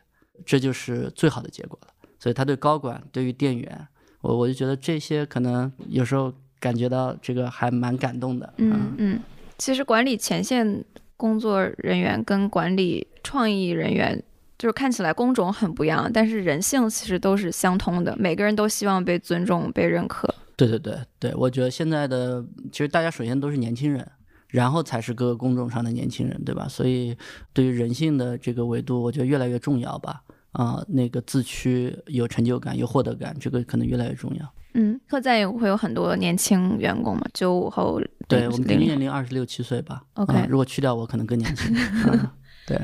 [0.45, 1.93] 这就是最好的结果了。
[2.17, 3.87] 所以他对高管，对于店员，
[4.21, 8.53] 我我就觉得这些可能有时候感觉到这个还蛮感动的。
[8.57, 9.19] 嗯嗯，
[9.57, 10.85] 其实管理前线
[11.17, 14.23] 工作人员跟管理创意人员。
[14.61, 18.15] 就是看起来工种很不一样，但是人性其实都是相通的。
[18.19, 20.31] 每个人都希望被尊重、被认可。
[20.55, 24.07] 对对对对，我觉得现在的其实大家首先都是年轻人，
[24.49, 26.67] 然后才是各个工种上的年轻人，对吧？
[26.69, 27.17] 所以
[27.53, 30.21] 对于人性的这个维度，我觉得越来越重要吧。
[30.51, 34.53] 啊，那个自驱、有成就感、有获得感，这个可能越来越重要。
[34.75, 37.99] 嗯，客栈也会有很多年轻员工嘛，九五后。
[38.27, 40.03] 对我们平均年龄二十六七岁吧。
[40.13, 41.75] OK，如果去掉我，可能更年轻。
[42.67, 42.79] 对。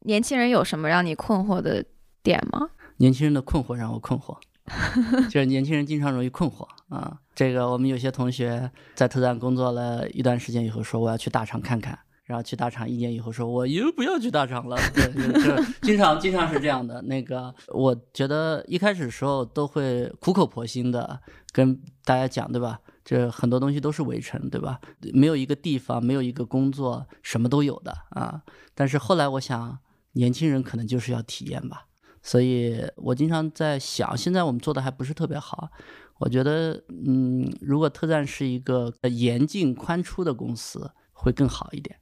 [0.00, 1.84] 年轻人有什么让你困惑的
[2.22, 2.70] 点吗？
[2.98, 4.36] 年轻人的困惑让我困惑，
[5.30, 7.18] 就是年轻人经常容易困惑啊。
[7.34, 17.00] 这个我们有些同学在特赞工作了一段时间以后，说我要去大厂看看，然后去大厂一年以后说我又不要去大厂了， 就经常经常是这样的。
[17.02, 21.20] 那个我觉得一开始的时候都会苦口婆心的
[21.52, 22.80] 跟大家讲，对吧？
[23.04, 24.80] 这很多东西都是围城，对吧？
[25.12, 28.42] 没有一个地方，没有一个工作什么都有的啊。
[28.74, 29.78] 但是后来我想。
[30.18, 31.86] 年轻人可能就是要体验吧，
[32.20, 35.70] 所以我经常在想，现在我们做的还不是特别好。
[36.18, 41.96] 我觉得，嗯，如果特赞是一个严进宽出的公司，会更好一点。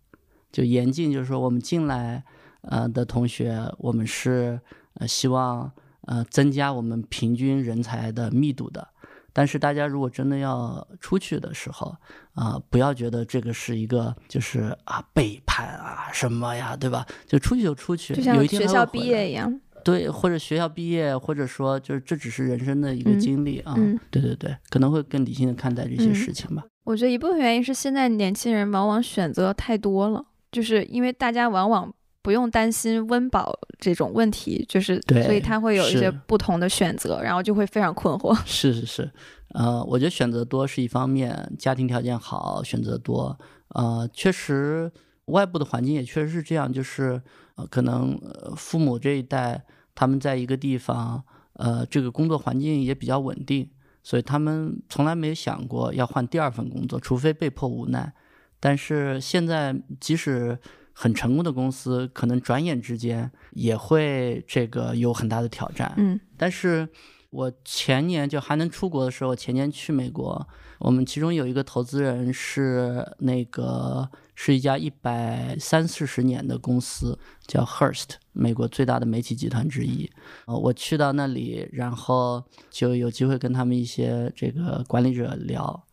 [0.50, 2.24] 就严进，就是说我们进来，
[2.62, 4.58] 呃的同学，我们是
[4.94, 5.70] 呃希望
[6.06, 8.88] 呃增加我们平均人才的密度的。
[9.36, 11.94] 但是大家如果真的要出去的时候，
[12.32, 17.04] 啊，不要觉得这个是一个就是啊背叛啊什么呀，对吧？
[17.26, 19.60] 就出去就出去，就像学校毕业一样。
[19.84, 23.74] 对，或者学校毕业，或者说就是这只是人生的一个经历啊。
[24.10, 26.64] 对对对，可能会更理性的看待这些事情吧。
[26.84, 31.92] 我觉得一部分原因是现在年轻人往往选择太多了，就是因为大家往往。
[32.26, 38.36] 不用担心温饱这种问题，就是所以他会有一些不同的选择，然后就会非常困惑。
[38.44, 39.08] 是是是，
[39.50, 44.90] 呃，我觉得选择多是一方面，家庭条件好，选择多，呃，确实
[45.26, 47.22] 外部的环境也确实是这样，就是
[47.54, 48.20] 呃，可能
[48.56, 49.64] 父母这一代
[49.94, 51.22] 他们在一个地方，
[51.52, 53.70] 呃，这个工作环境也比较稳定，
[54.02, 58.12] 所以他们从来没有想过要换第二份工作，除非被迫无奈。
[58.58, 60.58] 但是现在即使
[60.98, 65.92] 很成功的公司，可能转眼之间也会这个有很大的挑战。
[65.98, 66.88] 嗯，但是
[67.28, 80.10] 我前年就还能出国的时候，前年去美国，我们其中有一个投资人是那个是一家一百三四十年的公司，叫 Hearst，美国最大的媒体集团之一。
[80.46, 85.86] 呃，我去到那里，然后就有机会跟他们一些这个管理者聊，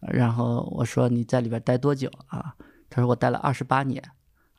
[0.00, 2.54] 然后我说你在里边待多久啊？
[2.90, 4.02] 他说我待了二十八年。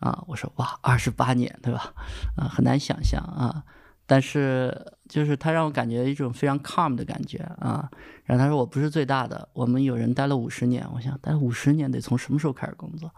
[0.02, 1.94] 啊，我说哇，二十八年，对吧？
[2.36, 3.64] 啊，很难想象啊。
[4.06, 7.90] 但是就是他让我感觉一种非常 calm 的感觉啊。
[8.26, 10.86] 然后他说我不是最大的，我们有人待了五十年。
[10.94, 13.10] 我想待了五十年得从什么时候开始工作？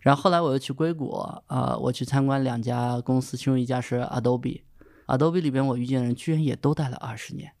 [0.00, 1.12] 然后后来我又去硅谷
[1.46, 7.52] 啊，我去参观两家公司，其中一家是 Adobe，Adobe 里边我遇见的人居然也都待了二十年。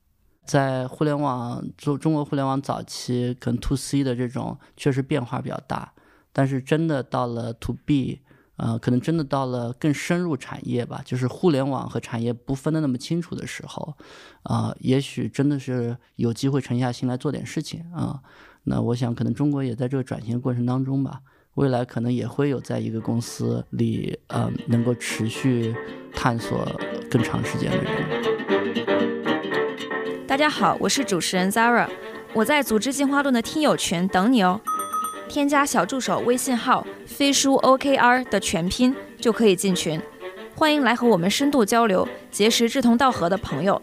[0.44, 5.92] 在互联网中，中国互联网早期可能 To C 的这种确实变化比较大，
[6.32, 8.22] 但是真的到了 To B，
[8.58, 13.96] 呃，可能真的到了更深入产业吧，就是互联网和产业不分的那么清楚的时候，
[14.42, 18.20] 啊，也许真的是有机会沉下心来做点事情啊。
[18.64, 21.20] 那我想，可能中国也在这个转型过程当中吧，
[21.54, 25.74] 未来可能也会有在一个公司里，呃，能够持续
[26.12, 26.68] 探索
[27.10, 27.94] 更长时间的人。
[30.26, 31.88] 大家好，我是主持人 Zara，
[32.34, 34.60] 我在组织进化论的听友群等你哦。
[35.28, 40.00] 添加小助手微信号飞书 OKR 的全拼就可以进群，
[40.54, 43.80] 欢迎来和我们深度交流，结识志同道合的朋友。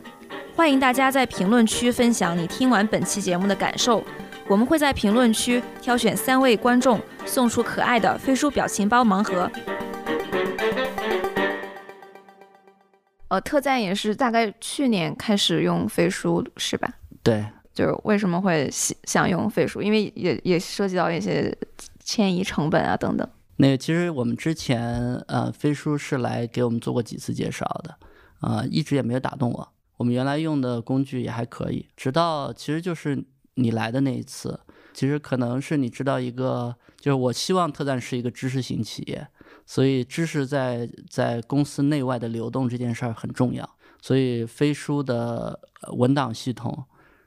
[0.55, 4.03] 欢迎大家在评论区分享你听完本期节目的感受，
[4.47, 9.49] 我们会在评论区挑选三位观众送出可爱的飞书表情包盲盒。
[13.27, 16.89] 呃，特赞也是大概去年开始用飞书是吧？
[17.21, 17.45] 对，
[17.75, 21.55] 就是为什么会想想用飞书，因为也也涉及到一些
[21.99, 23.29] 迁移成本啊等等。
[23.57, 27.97] 那其实我们之前呃飞书是来给我们做过几次介绍的，
[28.39, 29.69] 啊，一直也没有打动我。
[29.97, 33.23] 我们原来用的工具也还可以，直到其实就是
[33.55, 34.59] 你来的那一次，
[34.93, 39.27] 其实可能是你知道一个，就是我希望特赞是一个知识型企业。
[39.67, 43.67] 所以知识在在公司内外的流动这件事儿很重要。
[44.01, 45.59] 所以飞书的
[45.97, 46.83] 文档系统，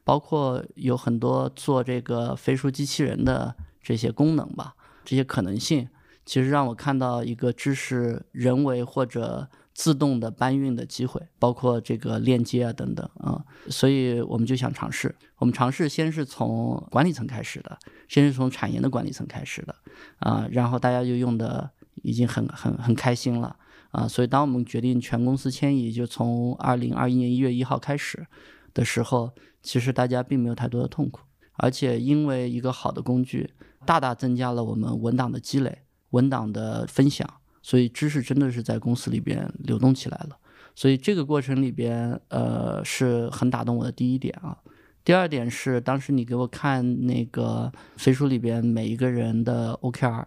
[0.08, 5.86] 包括有很多做这个飞书机器人的这些功能吧，这些可能性，
[6.24, 13.44] 其实让我看到一个知识人为或者自动的搬运的机会，包括这个链接啊等等啊。
[13.68, 17.78] 所以我们就想尝试，我们尝试先是从管理层开始的，
[18.08, 19.74] 先是从产研的管理层开始的
[20.20, 21.70] 啊，然后大家就用的。
[22.04, 23.56] 已经很很很开心了
[23.90, 24.06] 啊！
[24.06, 28.24] 所以当我们决定全公司迁移，就从二零二一年一月一号开始
[28.72, 29.32] 的时候，
[29.68, 31.20] 其实大家并没有太多的痛苦，
[31.58, 33.50] 而且因为一个好的工具，
[33.84, 37.28] 大大增加了我们文档的积累、文档的分享，
[37.60, 40.38] 所以知识真的是在公司里边流动起来了。
[40.74, 44.56] 所以这个过程里边，呃，是很打动我的第一点啊。
[45.04, 50.24] 第二点是当时你给我看那个飞书里边每一个人的 OKR。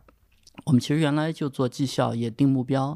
[0.65, 2.95] 我们其实原来就做绩效，也定目标，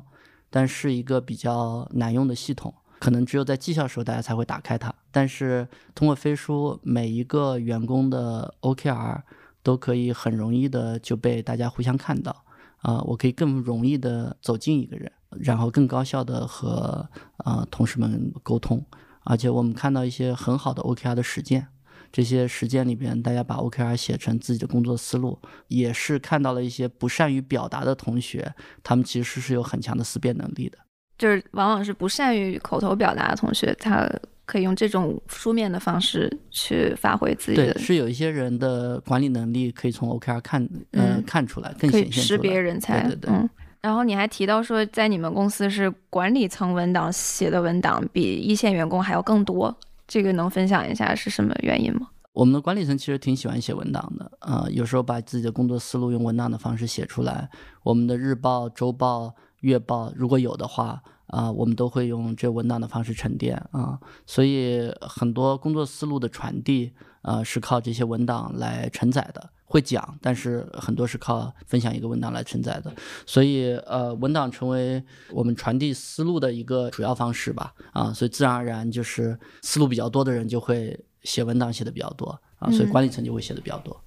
[0.52, 4.94] 但是一个比较难用的系统，可能只有在绩效时候大家才会打开它。
[5.12, 9.22] 但是通过飞书，每一个员工的 OKR
[9.64, 12.46] 都可以很容易的就被大家互相看到，
[12.78, 18.86] 啊，我可以更容易的走近一个人，然后更高效的和啊同事们沟通，
[19.24, 21.68] 而且我们看到一些很好的 OKR 的实践。
[22.12, 25.38] 这些实践里边，大家把 OKR 写成自己的工作思路，
[25.68, 30.78] 也是看到了一些不善于表达的同学，他们其实是有很强的思辨能力的。
[31.18, 34.10] 就是往往是不善于口头表达的同学，他
[34.46, 37.74] 可以用这种书面的方式去发挥自己的。
[37.74, 42.26] 对，是有一些人的管理能力可以从 OKR 看，嗯，看出来，更显现出来。
[42.26, 43.32] 识别人才，对对对。
[43.34, 43.50] 嗯。
[43.82, 49.76] 然后你还提到说，在你们公司是管理层文档写的文档比一线员工还要更多。
[50.08, 52.08] 这个能分享一下是什么原因吗？
[52.34, 57.50] 我们的管理层其实挺喜欢写文档的，啊，有时候把自己的工作思路用文档的方式写出来。
[57.82, 64.00] 我们的日报、周报、月报如果有的话，啊，我们都会用这文档的方式沉淀啊。
[64.26, 66.92] 所以很多工作思路的传递，
[67.22, 69.50] 啊，是靠这些文档来承载的。
[69.66, 72.94] 会讲，但是很多是靠分享一个文档来承载的。
[73.26, 77.74] 所以，呃，文档成为我们传递思路的一个主要方式吧。
[77.92, 81.00] 啊，所以自然而然就是思路比较多的人就会。
[81.26, 84.00] 写文档写的比较多啊，所以管理层就会写的比较多。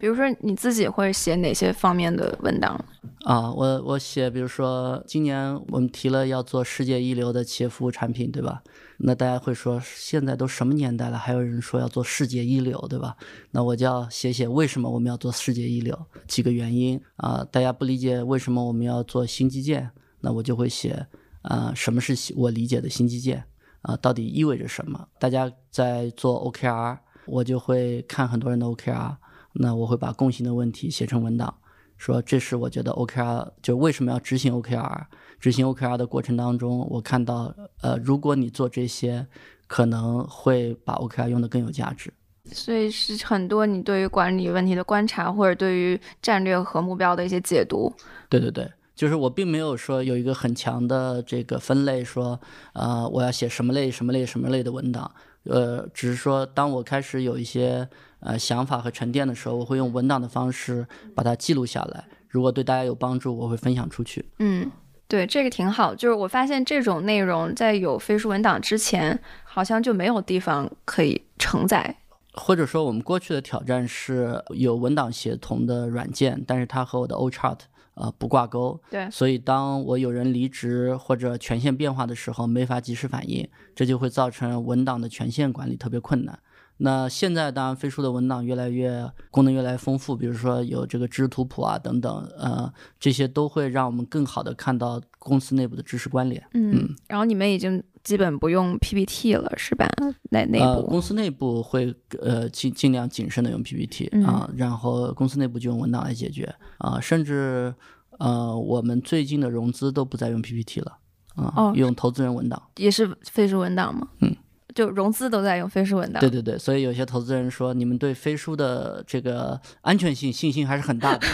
[0.00, 2.78] 比如说你自己会写哪些方面的文档
[3.24, 3.52] 啊？
[3.52, 8.62] 我我写，比如说今年我们提了要做世界一流的企业服务产品，对吧？
[8.98, 13.16] 那大家会说现在都什么年代了，还有人说要做世界一流，对吧？
[13.52, 15.96] 那我就要写写为什么我们要做世界一流，
[16.26, 17.46] 几个原因啊。
[17.50, 19.90] 大家不理解为什么我们要做新基建，
[20.20, 21.06] 那我就会写
[21.42, 23.44] 啊，什么是我理解的新基建。
[23.82, 25.06] 啊，到底意味着什么？
[25.18, 26.96] 大家在做 OKR，
[27.26, 29.14] 我就会看很多人的 OKR，
[29.54, 31.54] 那我会把共性的问题写成文档，
[31.96, 35.04] 说这是我觉得 OKR 就为什么要执行 OKR，
[35.40, 39.26] 执行 OKR 的过程当中，我看到呃，如果你做这些，
[39.66, 42.12] 可能会把 OKR 用的更有价值。
[42.52, 47.92] 所以是很多你对于管理问题的观察，或者对于战略和目标的一些解读。
[48.28, 48.70] 对对对。
[48.94, 52.40] 就是我并没有说有一个很强的这个分类，说
[52.74, 55.10] 呃我要写什么类什么类什么类的文档，
[55.44, 57.88] 呃，只是说当我开始有一些
[58.20, 62.04] 呃想法和沉淀的时候，我会用文档的方式把它记录下来。
[62.28, 64.24] 如果对大家有帮助，我会分享出去。
[64.38, 64.70] 嗯，
[65.06, 65.94] 对，这个挺好。
[65.94, 71.96] 就是我发现这种内容在有飞书文档之前，好像就没有地方可以承载。
[72.32, 77.58] 或者说，我们过去的挑战是有文档协同的软件，但是它和我的 O Chart
[77.94, 78.80] 呃不挂钩。
[78.90, 86.38] 对，所以当我有人离职或者权限变化的时候，没法及时反应，这就会造成文档的权限管理特别困难。
[86.78, 96.42] 那现在当然飞书的文档越来越功能越来越丰富，比如说有这个知识图谱啊等等，呃，这些都会让我们更好的看到公司内部的知识关联。
[96.52, 99.88] 嗯，然后你们已经基本不用 PPT 了，是吧？
[100.30, 107.72] 那内部，呃，公司内部会呃尽尽量谨慎的用 PPT 啊，然后公司内部就用文档来解决啊，甚至
[108.18, 110.98] 呃我们最近的融资都不再用 PPT 了
[111.36, 114.08] 啊，用投资人文档，也是飞书文档吗？
[114.20, 114.34] 嗯。
[114.74, 121.26] 就融资都在用飞书文档，对对对，所以有些投资人说你们对飞书的这个安全性信心还是很大的。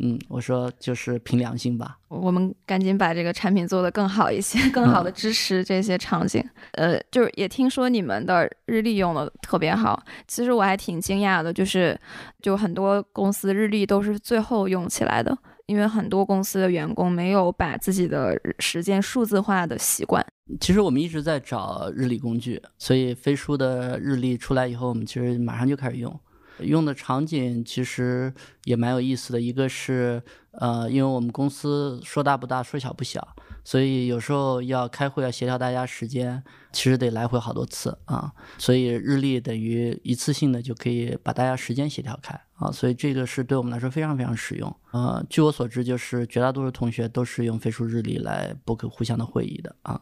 [0.00, 1.98] 嗯，我说就是凭良心吧。
[2.08, 6.42] 我们赶紧把这个产品做得更好一些，更好的支持这些场景。
[6.72, 11.98] 呃，就是也听说你们的日历用的特别好，其实我还挺惊讶的，就是
[12.40, 15.36] 就很多公司日历都是最后用起来的。
[15.66, 20.24] 因为很多公司的员工没有把自己的时间数字化的习惯。
[20.60, 26.20] 其实我们一直在找日历工具，所以飞书的日历出来以后，我们其实马上就开始用。
[26.60, 28.32] 用的场景其实
[28.64, 30.22] 也蛮有意思的，一个是
[30.52, 33.36] 呃，因为我们公司说大不大，说小不小。
[33.62, 36.42] 所以有时候要开会要协调大家时间，
[36.72, 38.32] 其实得来回好多次啊。
[38.56, 42.70] 所以日历等于一次性的就可以把大家时间协调开啊。
[42.70, 44.76] 所以这个是对我们来说非常非常实用。
[44.92, 50.00] 呃，据我所知，就是绝大多数同学都是用飞书日历来 book 互相的会议的啊。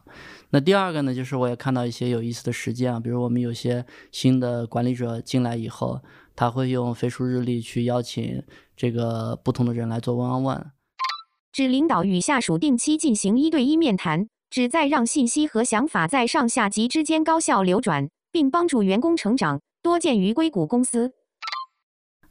[0.49, 6.01] 那第二个呢，就是我也看到一些有意思的实践啊，比如我们有些新的管理者进来以后，
[6.35, 8.43] 他会用飞书日历去邀请
[8.75, 10.63] 这个不同的人来做 one on one。
[11.51, 19.61] 指领导与下属定期进行一对一面谈，旨在让信息和想法在上下级之间高效流转，并帮助员工成长。
[19.81, 21.13] 多见于硅谷公司。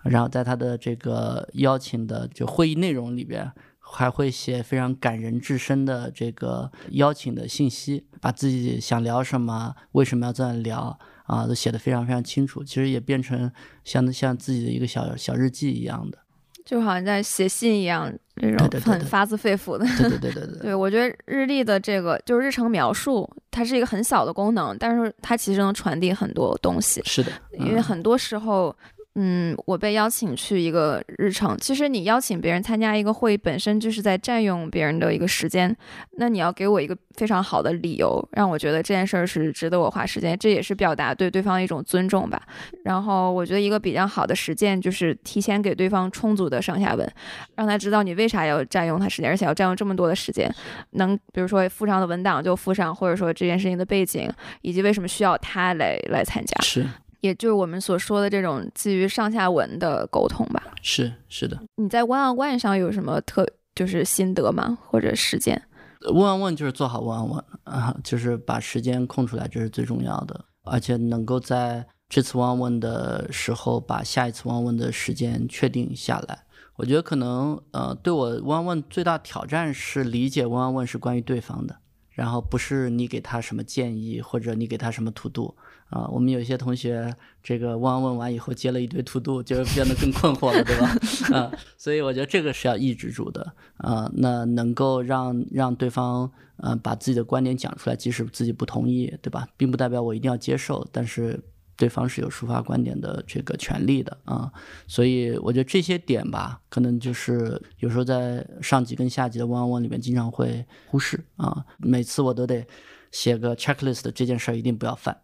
[0.04, 3.50] 然后在他的这个邀请的就会议内容里边，
[3.80, 12.62] 还会写非常感人至深的这个邀请的信息，把自己想聊什么，为什么要这样聊啊，都写的非常非常清楚。
[12.62, 13.50] 其实也变成
[13.82, 16.18] 像像自己的一个小小日记一样的。
[16.64, 19.86] 就好像在写信一样，这种很发自肺腑的。
[19.98, 20.58] 对对对对对。
[20.60, 27.02] 对我觉得日历的这个就是日程描述，它是一个很小的功能，但是它其实能传递很多东西。
[27.04, 28.74] 是的，因为很多时候。
[29.16, 31.56] 嗯，我被邀请去一个日程。
[31.58, 35.74] 其实你邀请别人参加一个会议，本身就是在占用别人的一个时间。
[36.18, 42.42] 那你要给我一个非常好的理由，让我觉得这件事儿是值得我花时间，这也是表达对对方一种尊重吧。
[42.84, 47.08] 然后我觉得一个比较好的实践就是提前给对方充足的上下文，
[47.54, 50.52] 让他知道你为啥要占用他时间，而且要占用这么多的时间。
[50.92, 54.28] 能比如说附上的文档就附上，或者说这件事情的背景，
[54.62, 56.60] 以及为什么需要他来来参加。
[56.64, 56.84] 是。
[57.24, 60.62] 也就是我们所说的这种基于上下文的沟通吧。
[60.82, 61.58] 是是的。
[61.76, 64.76] 你在 One on One 上有什么特就是心得吗？
[64.82, 65.62] 或者实践
[66.02, 70.44] ？One on One 就是做好 One on One 啊，就是把时间空出来，这是最重要的。
[70.64, 76.44] 而且能够在这次 One on One 的时候把下一次 One on One 的时间确定下来。
[76.76, 81.78] 我觉得可能呃，对我 One on One 最大挑战是理解 One on One 是关于对方的，
[82.10, 85.56] 然后不是你给他什么建议或者你给他什么图度。
[85.90, 90.96] 啊，我们有些同学这个问问完以后接了一堆 to do，，就变得更困惑了，对吧？
[91.38, 94.10] 啊，所以我觉得这个是要抑制住的啊。
[94.14, 99.46] 那能够让让对方嗯把自己的观点讲出来，即使自己不同意，对吧？
[99.56, 101.40] 并不代表我一定要接受，但是
[101.76, 104.50] 对方是有抒发观点的这个权利的啊。
[104.88, 111.64] 所以我觉得这些点吧，可能就是有时候在上级跟下级的问问里面经常会忽视啊。
[111.78, 112.66] 每次我都得
[113.12, 115.16] 写个 checklist，这件事儿一定不要犯。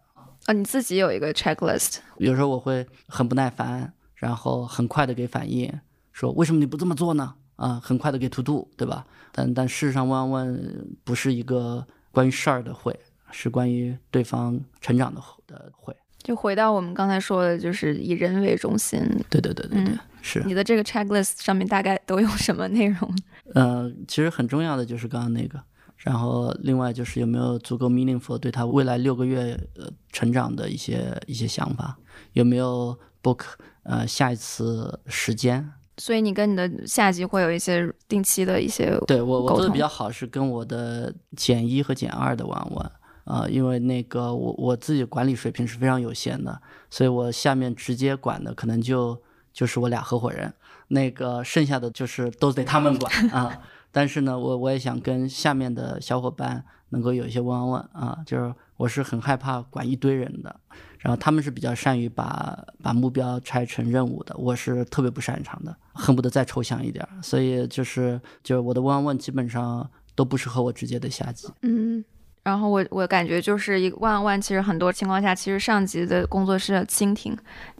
[0.45, 1.97] 啊，你自己有一个 checklist。
[2.17, 5.71] 有时候我会很不耐烦，然后很快的给反应，
[6.11, 7.35] 说为什么你不这么做呢？
[7.57, 9.05] 啊，很快的给 to do，对吧？
[9.31, 10.59] 但但事实上，万万
[11.03, 12.99] 不是一个关于事儿的会，
[13.31, 15.95] 是关于对方成长的的会。
[16.17, 18.99] 就回到我们刚才说的，就是以人为中心。
[19.29, 20.43] 对对对对对，是。
[20.45, 23.15] 你的这个 checklist 上面大概都有什么内容？
[23.53, 25.61] 呃，其实很重要的就是刚刚那个。
[26.03, 31.97] 然后，另外就是有没有足够 meaningful 对他未来六个月呃成长的一些一些想法，
[32.33, 33.41] 有没有 book
[33.83, 35.71] 呃下一次时间？
[35.97, 42.91] 所以你跟你的下级会有一些定期的一些对我我做的比较好是跟我的减一和减二的玩玩
[43.23, 49.21] 啊、因为那个我我自己管理水平是非常有限的，所以我下面直接管的可能就
[49.53, 50.51] 就是我俩合伙人，
[50.87, 53.57] 那个剩下的就是都得他们管啊。
[53.91, 60.55] 但是呢，我我也想跟下面的小伙伴能够有一些 one on one 啊，就是我是很害怕管一堆人的，
[60.99, 67.21] 然后他们是比较善于把把目标拆成任务的，我是特别不擅长的，恨不得再抽象一点儿。
[67.21, 71.47] 所以就是就是我的 one on one 基本上都不是和我直接的下级。
[71.61, 72.03] 嗯。
[72.43, 77.37] 然后我我感觉就是一个万万，其实很多情况下，其实上级的工作是倾听，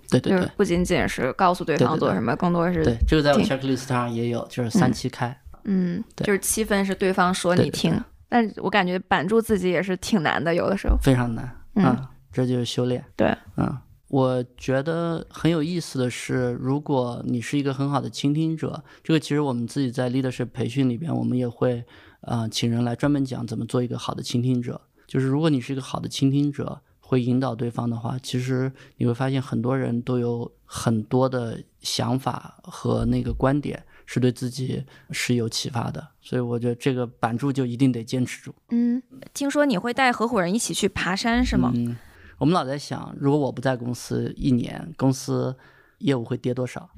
[0.07, 5.35] 对对对就是不仅仅是告诉对方做什么，更多是对，这个在我 checklist 上也有，就是三七开。
[5.63, 7.99] 嗯，对就是七分是对方说你听，
[8.29, 10.97] 但我感觉板住自己也是挺难的，有的时候。
[11.01, 21.83] 非常难，嗯这就是修炼，对，嗯，我觉得很有意思的是，如果你是一个很好的倾听者，这个其实我们自己在 leadership 培训里边，我们也会
[22.21, 33.83] 呃请人来专门讲怎么做一个好的倾听者，就是如果你是一个好的倾听者，会引导对方的话，其实你会发现很多人都有很多的想法和那个观点。
[34.13, 38.53] 是对自己是有启发的，所以我觉得这个板住就一定得坚持住。
[38.67, 39.01] 嗯，
[39.33, 41.71] 听说你会带合伙人一起去爬山是吗？
[41.73, 41.95] 嗯，
[42.37, 45.55] 我们老在想，如果我不在公司一年，公司
[45.99, 46.89] 业务会跌多少？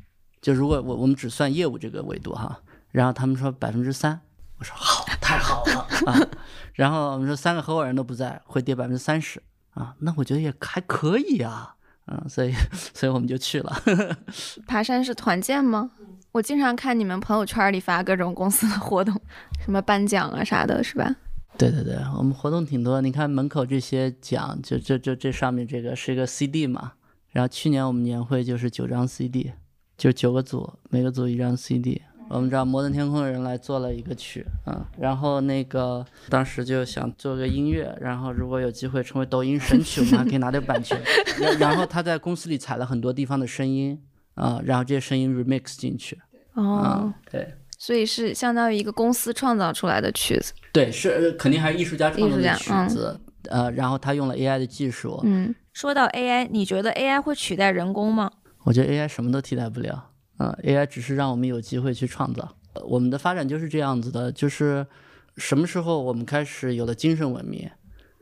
[0.42, 2.60] 就如果我我们只算业务这个维度哈，
[2.90, 4.20] 然后他们说百分之三，
[4.58, 6.20] 我说好，太好了 啊。
[6.74, 9.40] 然后我们说三个合伙人都不在，会跌百分之三十
[9.76, 11.76] 啊，那我觉得也还可以啊，
[12.08, 12.54] 嗯，所以
[12.94, 13.74] 所以我们就去了。
[14.68, 15.92] 爬山是团建吗？
[16.32, 19.14] 我经常看你们朋友圈里发各种公司的活动，
[19.64, 21.16] 什么颁奖啊啥的，是吧？
[21.58, 23.00] 对对对，我们活动挺多。
[23.00, 26.94] 你看门口这些奖，就就就这上面这个是一个 CD 嘛。
[27.30, 29.54] 然后去年我们年会就是九张 CD，
[29.98, 32.02] 就九个组，每个组一张 CD。
[32.30, 41.00] 我们知道摩登天空的人来做了一个曲，嗯，然后那个当时就想做个音乐，然后如果有机会成为抖音神曲，我们还可以拿点版权。
[41.40, 44.00] 然然后他在公司里采了很多地方的声音，
[44.36, 46.20] 啊、然后这些声音 remix 进去，
[46.54, 47.54] 哦啊、，对。
[47.78, 50.54] 所以是相当于一个公司创造出来的曲子。
[50.72, 53.20] 对，是呃肯定还是艺术家创作的曲子，
[53.50, 58.32] 呃，然后他用了 AI 的技术，嗯，说到 AI，你觉得 AI 会取代人工吗？
[58.64, 62.56] 我觉得 AI 什么都替代不了，嗯、a i 只是让我们有机会去创造。
[62.86, 64.86] 我们的发展就是这样子的，就是
[65.38, 67.70] 什么时候我们开始有了精神文明，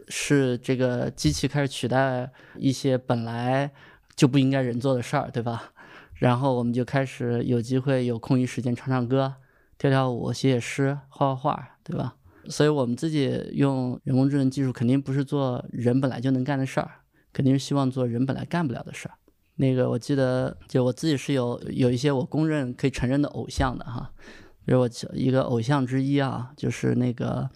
[0.07, 3.71] 是这个机器开始取代一些本来
[4.15, 5.71] 就不应该人做的事儿，对吧？
[6.15, 9.33] 然后我们就开始有机会有空余时间唱唱歌、
[9.77, 12.15] 跳跳舞、写写诗、画画画，对吧？
[12.49, 16.91] 所以我们自己用人工智能技术，肯定不是做人本来就能干的事儿，
[17.31, 19.15] 肯定是希望做人本来干不了的事儿。
[19.61, 24.11] 那个我记得，就我自己是有有一些我公认可以承认的偶像的哈，
[24.65, 27.47] 比如我一个偶像之一啊，就是那个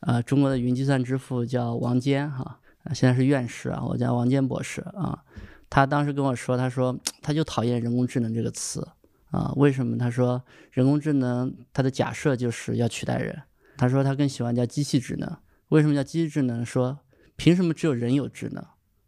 [0.00, 2.60] 呃中国的云计算之父叫王坚哈，
[2.92, 5.24] 现在是院士啊，我叫王坚博士啊，
[5.70, 8.86] 他当时跟我说，他说他就讨厌人工智能这个词
[9.30, 9.96] 啊，为什么？
[9.96, 13.40] 他说人工智能它的假设就是要取代人，
[13.78, 15.34] 他说他更喜欢叫机器智能，
[15.70, 16.62] 为什么叫机器智能？
[16.62, 16.98] 说
[17.36, 18.62] 凭什么只有人有智能？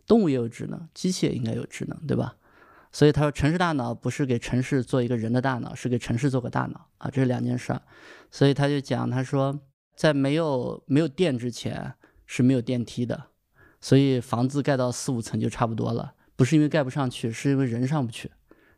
[0.07, 2.37] 动物也有智能，机器也应该有智能，对吧？
[2.97, 7.83] 所以他说，城市大脑不是给城市做一个人的大脑，是给城市做个大脑啊，这是两件事儿。
[8.31, 9.61] 所以他就讲，他说，
[9.95, 11.93] 在没有没有电之前
[12.25, 13.25] 是没有电梯的，
[13.83, 18.31] 所以房子盖到四五层就差不多了，不是因为盖不上去，是因为人上不去。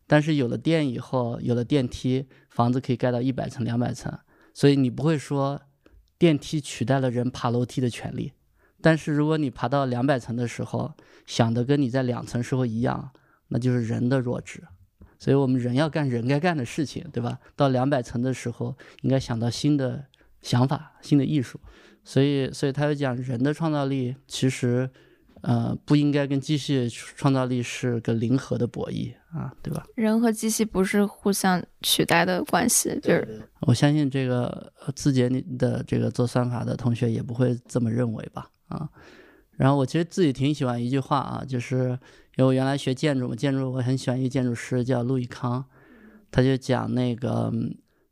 [0.09, 4.13] 但是有了电以后，有了电梯，房子可以盖到一百层、两百层，
[4.53, 5.63] 所以你不会说
[6.19, 8.33] 电梯取代了人爬楼梯的权利。
[8.81, 10.95] 但是如果你爬到两百层的时候，
[11.25, 13.13] 想的跟你在两层时候一样，
[13.49, 14.63] 那就是人的弱智。
[15.19, 17.39] 所以我们人要干人该干的事情，对吧？
[17.57, 20.05] 到两百层的时候，应该想到新的
[20.43, 21.61] 想法、新的艺术。
[22.05, 24.89] 所以，所以他就讲人的创造力其实，
[25.43, 29.85] 呃，不应该跟机器创造力是个零和的博弈啊，对吧？
[29.97, 38.49] 人和机器不是互相取代的关系，就是我相信这个呃字节里的这个做算法的同学也不会这么认为吧？
[38.69, 38.89] 啊，
[39.57, 41.99] 然后我其实自己挺喜欢一句话啊，就是
[42.39, 45.65] 因为我原来学建筑嘛，建筑我很喜欢一个建筑师叫路易康，
[46.31, 47.53] 他就讲那个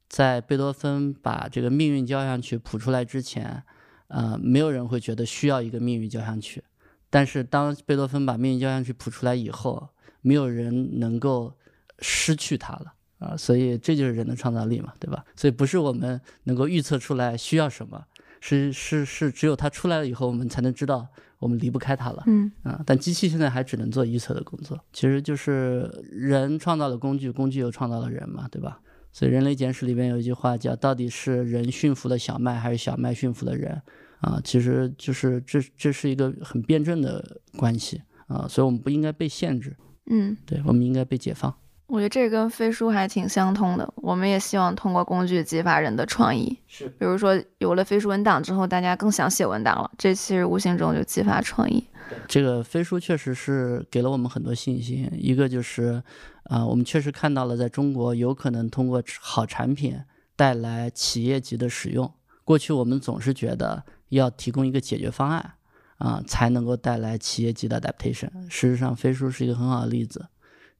[0.08, 3.62] 在贝多芬把这个命运交响曲谱出来之前，
[4.08, 6.64] 呃，没有人会觉得需要一个命运交响曲，
[7.08, 9.90] 但是当贝多芬把命运交响曲谱出来以后，
[10.22, 11.56] 没有人能够
[12.00, 12.94] 失去它了。
[13.18, 15.24] 啊，所以这就是人的创造力嘛，对吧？
[15.36, 18.04] 所以不是我们能够预测出来需要什么，
[18.40, 21.06] 是是是，只有它出来了以后，我们才能知道
[21.38, 22.22] 我们离不开它了。
[22.26, 28.80] 嗯啊，但机器现在还只能做预测的工作，其实就是人创造了工具，工具又创造了人嘛，对吧？
[29.12, 33.80] 所以《人类简史》里边有一句话叫“到底是人驯服了小麦，还是小麦驯服了人？”
[34.20, 39.76] 啊，其实就是这这是一个很辩证的关系啊，所以我们不应该被限制，
[40.10, 41.54] 嗯，对我们应该被解放。
[41.86, 43.92] 我觉得这跟飞书还挺相通的。
[43.96, 51.84] 我们也希望通过工具激发人的创意，是，比如说有了飞书文档之后，大家更想写文档了，这其实无形中就激发创意。
[52.28, 56.02] 这个飞书确实是给了我们很多信心，一个就是
[56.44, 59.98] 啊、我们确实看到了在中国有可能通过好产品
[60.36, 62.12] 带来企业级的使用。
[62.44, 65.52] 过去我们总是觉得要提供一个解决方案
[65.98, 68.28] 啊、才能够带来企业级的 adaptation。
[68.48, 70.26] 事实上，飞书是一个很好的例子。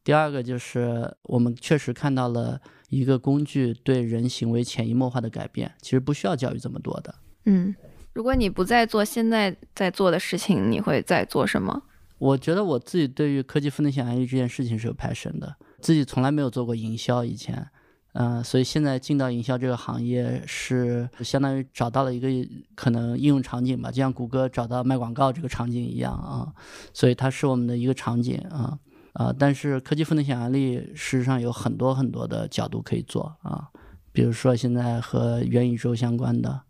[0.07, 7.13] 第二个就是我们确实看到了一个工具对人行为潜移默化的改变，其实不需要教育这么多的。
[7.47, 7.75] 嗯，
[8.13, 11.83] 如果你不再做现在在做的事情，你会在做什么？
[12.19, 17.67] 我觉得我自己对于科技赋能想象力这件事情是有 passion 的，自己从来没有做过营销以前，
[18.13, 22.29] 嗯、所以现在进到营销这个行业是相当于找到了一个
[22.77, 26.55] 可能应用场景吧，就像谷歌找到卖广告这个场景一样啊，
[26.95, 28.79] 所以它是我们的一个场景啊
[29.17, 33.69] 啊，但是科技赋能想象力事实上有很多很多的角度可以做啊，
[34.13, 36.63] 比如说现在和元宇宙相关的。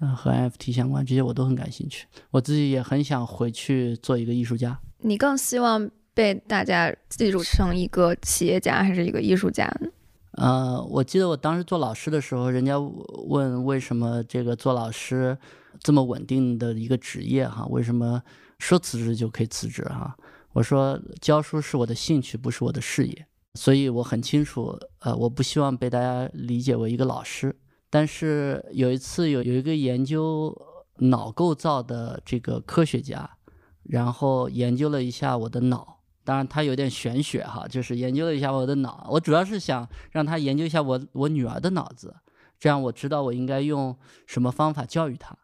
[0.00, 4.76] 嗯，和 NFT 相关这些我都很感兴趣，我自己也很想回去做一个艺术家。
[4.98, 9.88] 你更希望被大家记住成一个企业家还是一个艺术家呢？
[10.32, 15.38] 呃，我记得我当时做老师的时候，人家问为什么这个做老师
[15.78, 18.20] 这么稳定的一个职业哈，为什么
[18.58, 20.16] 说辞职就可以辞职哈？
[20.54, 27.54] 我说教书是我的兴趣，不是我的事业，所以我很清楚，呃，我不希望被大家理解为一个老师。
[27.90, 30.56] 但是有一次有有一个研究
[30.98, 33.28] 脑构造的这个科学家，
[33.82, 36.02] 然后研究了一下我的脑。
[36.22, 39.08] 当然，他有点玄学哈，就是研究了一下我的脑。
[39.10, 42.14] 我主要是想让他研究一下我我女儿的脑子，
[42.60, 45.36] 这样我知道我应该用什么方法教育她。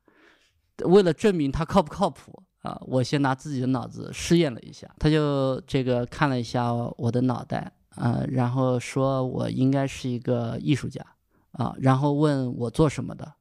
[0.84, 4.88] 为了证明他靠不靠谱啊，我先拿自己的脑子试验了一下。
[4.98, 11.04] 他就这个看了一下我的脑袋，啊，然后说我应该是一个艺术家
[11.52, 13.32] 啊，然后问我做什么的，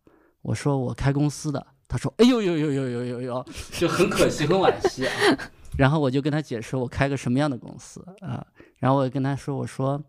[0.42, 1.66] 我说我开公司的。
[1.92, 5.12] 他说：“哎呦呦呦呦呦呦呦， 就很可惜，很惋惜啊。
[5.76, 8.46] ”然后我就跟他解释我开个什么样的公司啊，
[8.78, 10.00] 然后我也跟他说，我说，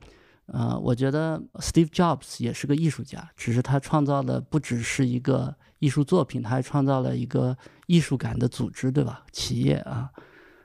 [0.45, 7.57] 呃，我觉得 Steve Jobs 也是个艺术家，只是他创造的不只是一个艺术作品，他还创造了一个
[7.87, 9.25] 艺术感的组织，对吧？
[9.33, 10.09] 企业啊。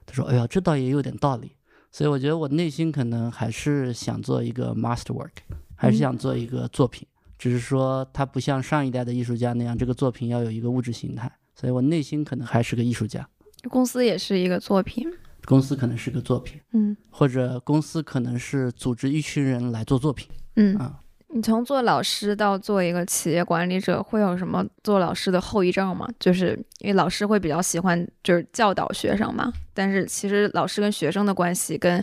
[0.06, 1.54] 他说，哎呀，这倒也有点道理。
[1.92, 5.32] 所以我觉得我内心可能还是想做一个 masterwork，
[5.76, 7.08] 还是想做一个作品，
[7.40, 11.32] 只是说他不像上一代的艺术家那样，这个作品要有一个物质形态。
[11.56, 13.28] 所以我内心可能还是个艺术家。
[13.70, 15.08] 公司也是一个作品，
[15.46, 20.76] 公司可能是个作品，嗯或者公司可能是组织一群人来做作品嗯。
[20.76, 21.00] 啊。
[21.36, 26.08] 你从做老师到做一个企业管理者，会有什么做老师的后遗症吗？
[26.18, 32.02] 就是因为老师会比较喜欢就是教导学生嘛，但是其实老师跟学生的关系、跟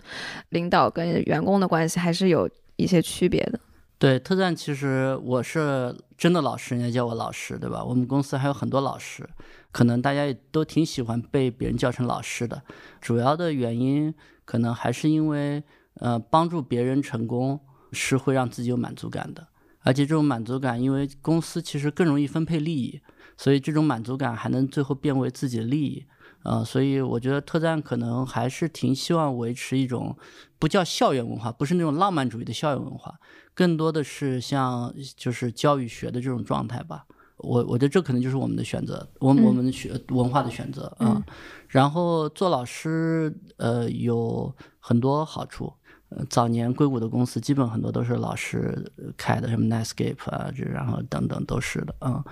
[0.51, 3.59] 领导跟员工的关系还是有一些区别的。
[3.99, 7.83] 对，特赞其实我是真的老师，人家叫我老师，对吧？
[7.83, 9.27] 我们公司还有很多老师，
[9.71, 12.61] 可能大家也都挺喜欢被别人叫成老师的。
[13.01, 14.15] 主要的原因
[14.45, 15.63] 可能还是因为，
[16.01, 17.59] 呃，帮助别人成功
[17.93, 19.47] 是会让自己有满足感的，
[19.81, 23.01] 而且这种满足感，因为公司其实更容易分配利益，
[23.37, 26.05] 所以这种满足感还能最后变为自己的利益。
[26.45, 30.17] 呃，所以我觉得特赞可能还是挺希望维持一种
[30.59, 33.15] 不叫校园文化，不是那种浪漫主义的校园文化，
[33.55, 37.05] 更多的是像就是教育学的这种状态吧。
[37.37, 41.23] 我我觉得这可能就是我们的选择，我我们的学文化的选择啊。
[41.69, 45.73] 然后做老师，呃，有很多好处。
[46.17, 52.23] 呃，早年硅谷的公司基本很多都是老师开的，什么 Netscape 啊，这然后等等都是的嗯。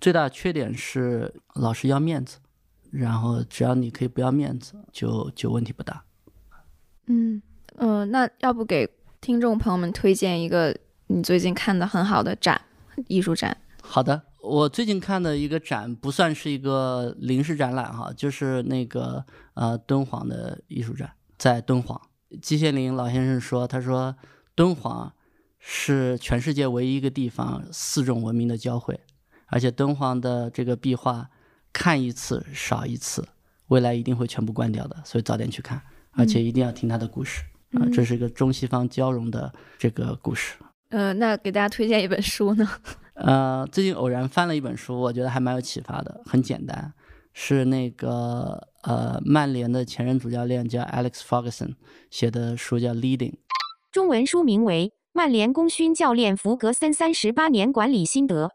[0.00, 2.38] 最大的缺点是老师要面子，
[2.90, 6.04] 然后只要你可以不要面子，就就问题不大。
[7.06, 7.42] 嗯
[7.76, 8.88] 呃，那要不给
[9.20, 10.76] 听众朋友们推荐一个
[11.08, 12.60] 你最近看的很好的展，
[13.08, 13.56] 艺术展？
[13.82, 19.24] 好的，我最近看的一个展不算是一个临时展览哈，就是那个
[19.54, 22.00] 呃敦煌的艺术展，在敦煌。
[22.40, 24.16] 季羡林老先生说，他说
[24.54, 25.12] 敦煌
[25.58, 29.00] 是全世界唯一一个地方四种文明的交汇，
[29.46, 31.28] 而且敦煌的这个壁画
[31.72, 33.26] 看一次少一次，
[33.68, 35.82] 未来一定会全部关掉的，所以早点去看，
[36.12, 40.54] 而且一定要听他的故事啊、这是一个中西方交融的这个故事。
[40.90, 42.66] 呃，那给大家推荐一本书呢？
[43.14, 46.92] 呃，最近偶然翻了一本书，我觉得还蛮有启发的，很简单，
[47.38, 51.74] 是那个呃曼联的前任主教练叫 Alex Ferguson
[52.10, 53.32] 写的书，叫《Leading》。
[53.92, 58.52] 中文书名为《曼联功勋教练弗格森三十八年管理心得。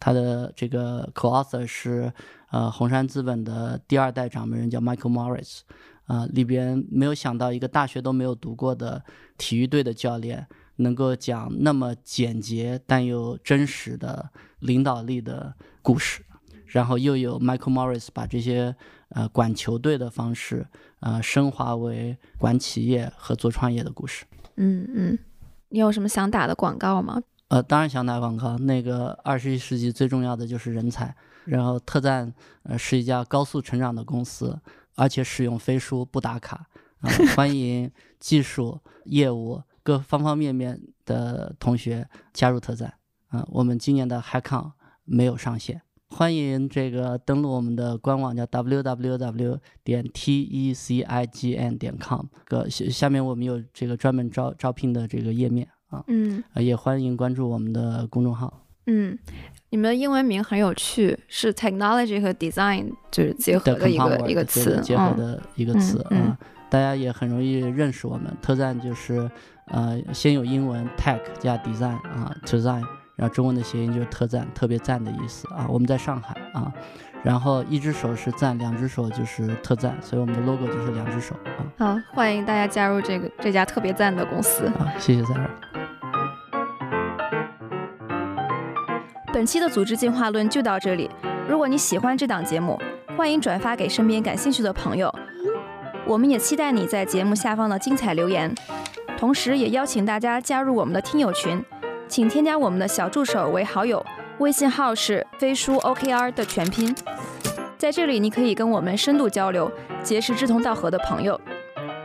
[0.00, 2.10] 他的这个 co-author 是
[2.50, 5.60] 呃红杉资本的第二代掌门人，叫 Michael Morris。
[6.06, 9.04] 啊、里边没有想到一个大学都没有读过的
[9.36, 10.46] 体育队的教练，
[10.76, 16.24] 能够讲那么简洁但又真实的领导力的故事。
[16.76, 18.76] 然后又有 Michael Morris 把这些
[19.08, 20.66] 呃管球队的方式，
[21.00, 24.26] 呃升华为管企业和做创业的故事。
[24.56, 25.18] 嗯嗯，
[25.70, 27.22] 你有什么想打的广告吗？
[27.48, 28.58] 呃，当然想打广告。
[28.58, 31.16] 那个二十一世纪最重要的就是人才。
[31.46, 32.30] 然后特赞
[32.64, 34.60] 呃是一家高速成长的公司，
[34.96, 36.66] 而且使用飞书不打卡。
[37.00, 42.92] 啊、欢迎技术、业务各方方面面的同学加入特赞。
[43.28, 44.72] 啊、我们今年的 HiCon
[45.04, 52.26] 没有上线，欢迎这个登录我们的官网，叫 www 点 t e c i g n 点 com。
[52.44, 56.02] 个下下面我们有这个专门招招聘的这个页面啊。
[56.06, 58.62] 嗯呃，也欢迎关注我们的公众号。
[58.86, 59.18] 嗯，
[59.70, 66.36] 你们的英文名很有趣，是 technology 和 design 就是结合的一个一个词，结合嗯的一个嗯词啊、嗯
[66.70, 68.34] 大家也很容易认识我们。
[68.40, 69.30] 特赞就是
[69.66, 72.84] 呃，先有英文 tech 加 design 啊，design，
[73.16, 75.66] 然后中文的谐音就是特赞，特别赞的意思啊。
[75.68, 76.70] 我们在上海啊，
[77.22, 84.66] 然后一只手是赞，两只手就是特赞，所以我们的 logo 就是两只手啊好，欢迎大家加入这个这家特别赞的公司。
[84.66, 85.48] 啊，谢谢 Sarah。
[89.32, 91.10] 本期的组织进化论就到这里。
[91.48, 92.78] 如果你喜欢这档节目，
[93.16, 95.14] 欢迎转发给身边感兴趣的朋友。
[96.06, 98.54] 我们也期待你在节目下方的精彩留言，
[99.18, 101.62] 同时也邀请大家加入我们的听友群，
[102.08, 104.04] 请添加我们的小助手为好友，
[104.38, 106.94] 微信号是飞书 OKR 的全拼。
[107.76, 109.70] 在这里，你可以跟我们深度交流，
[110.02, 111.38] 结识志同道合的朋友。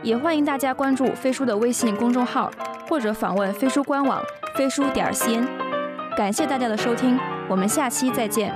[0.02, 2.50] 也欢迎大家关注飞书的微信公众号，
[2.88, 4.22] 或者访问飞书官网
[4.56, 5.46] 飞书点 cn。
[6.16, 8.52] 感谢大家的收听，我们下期再见。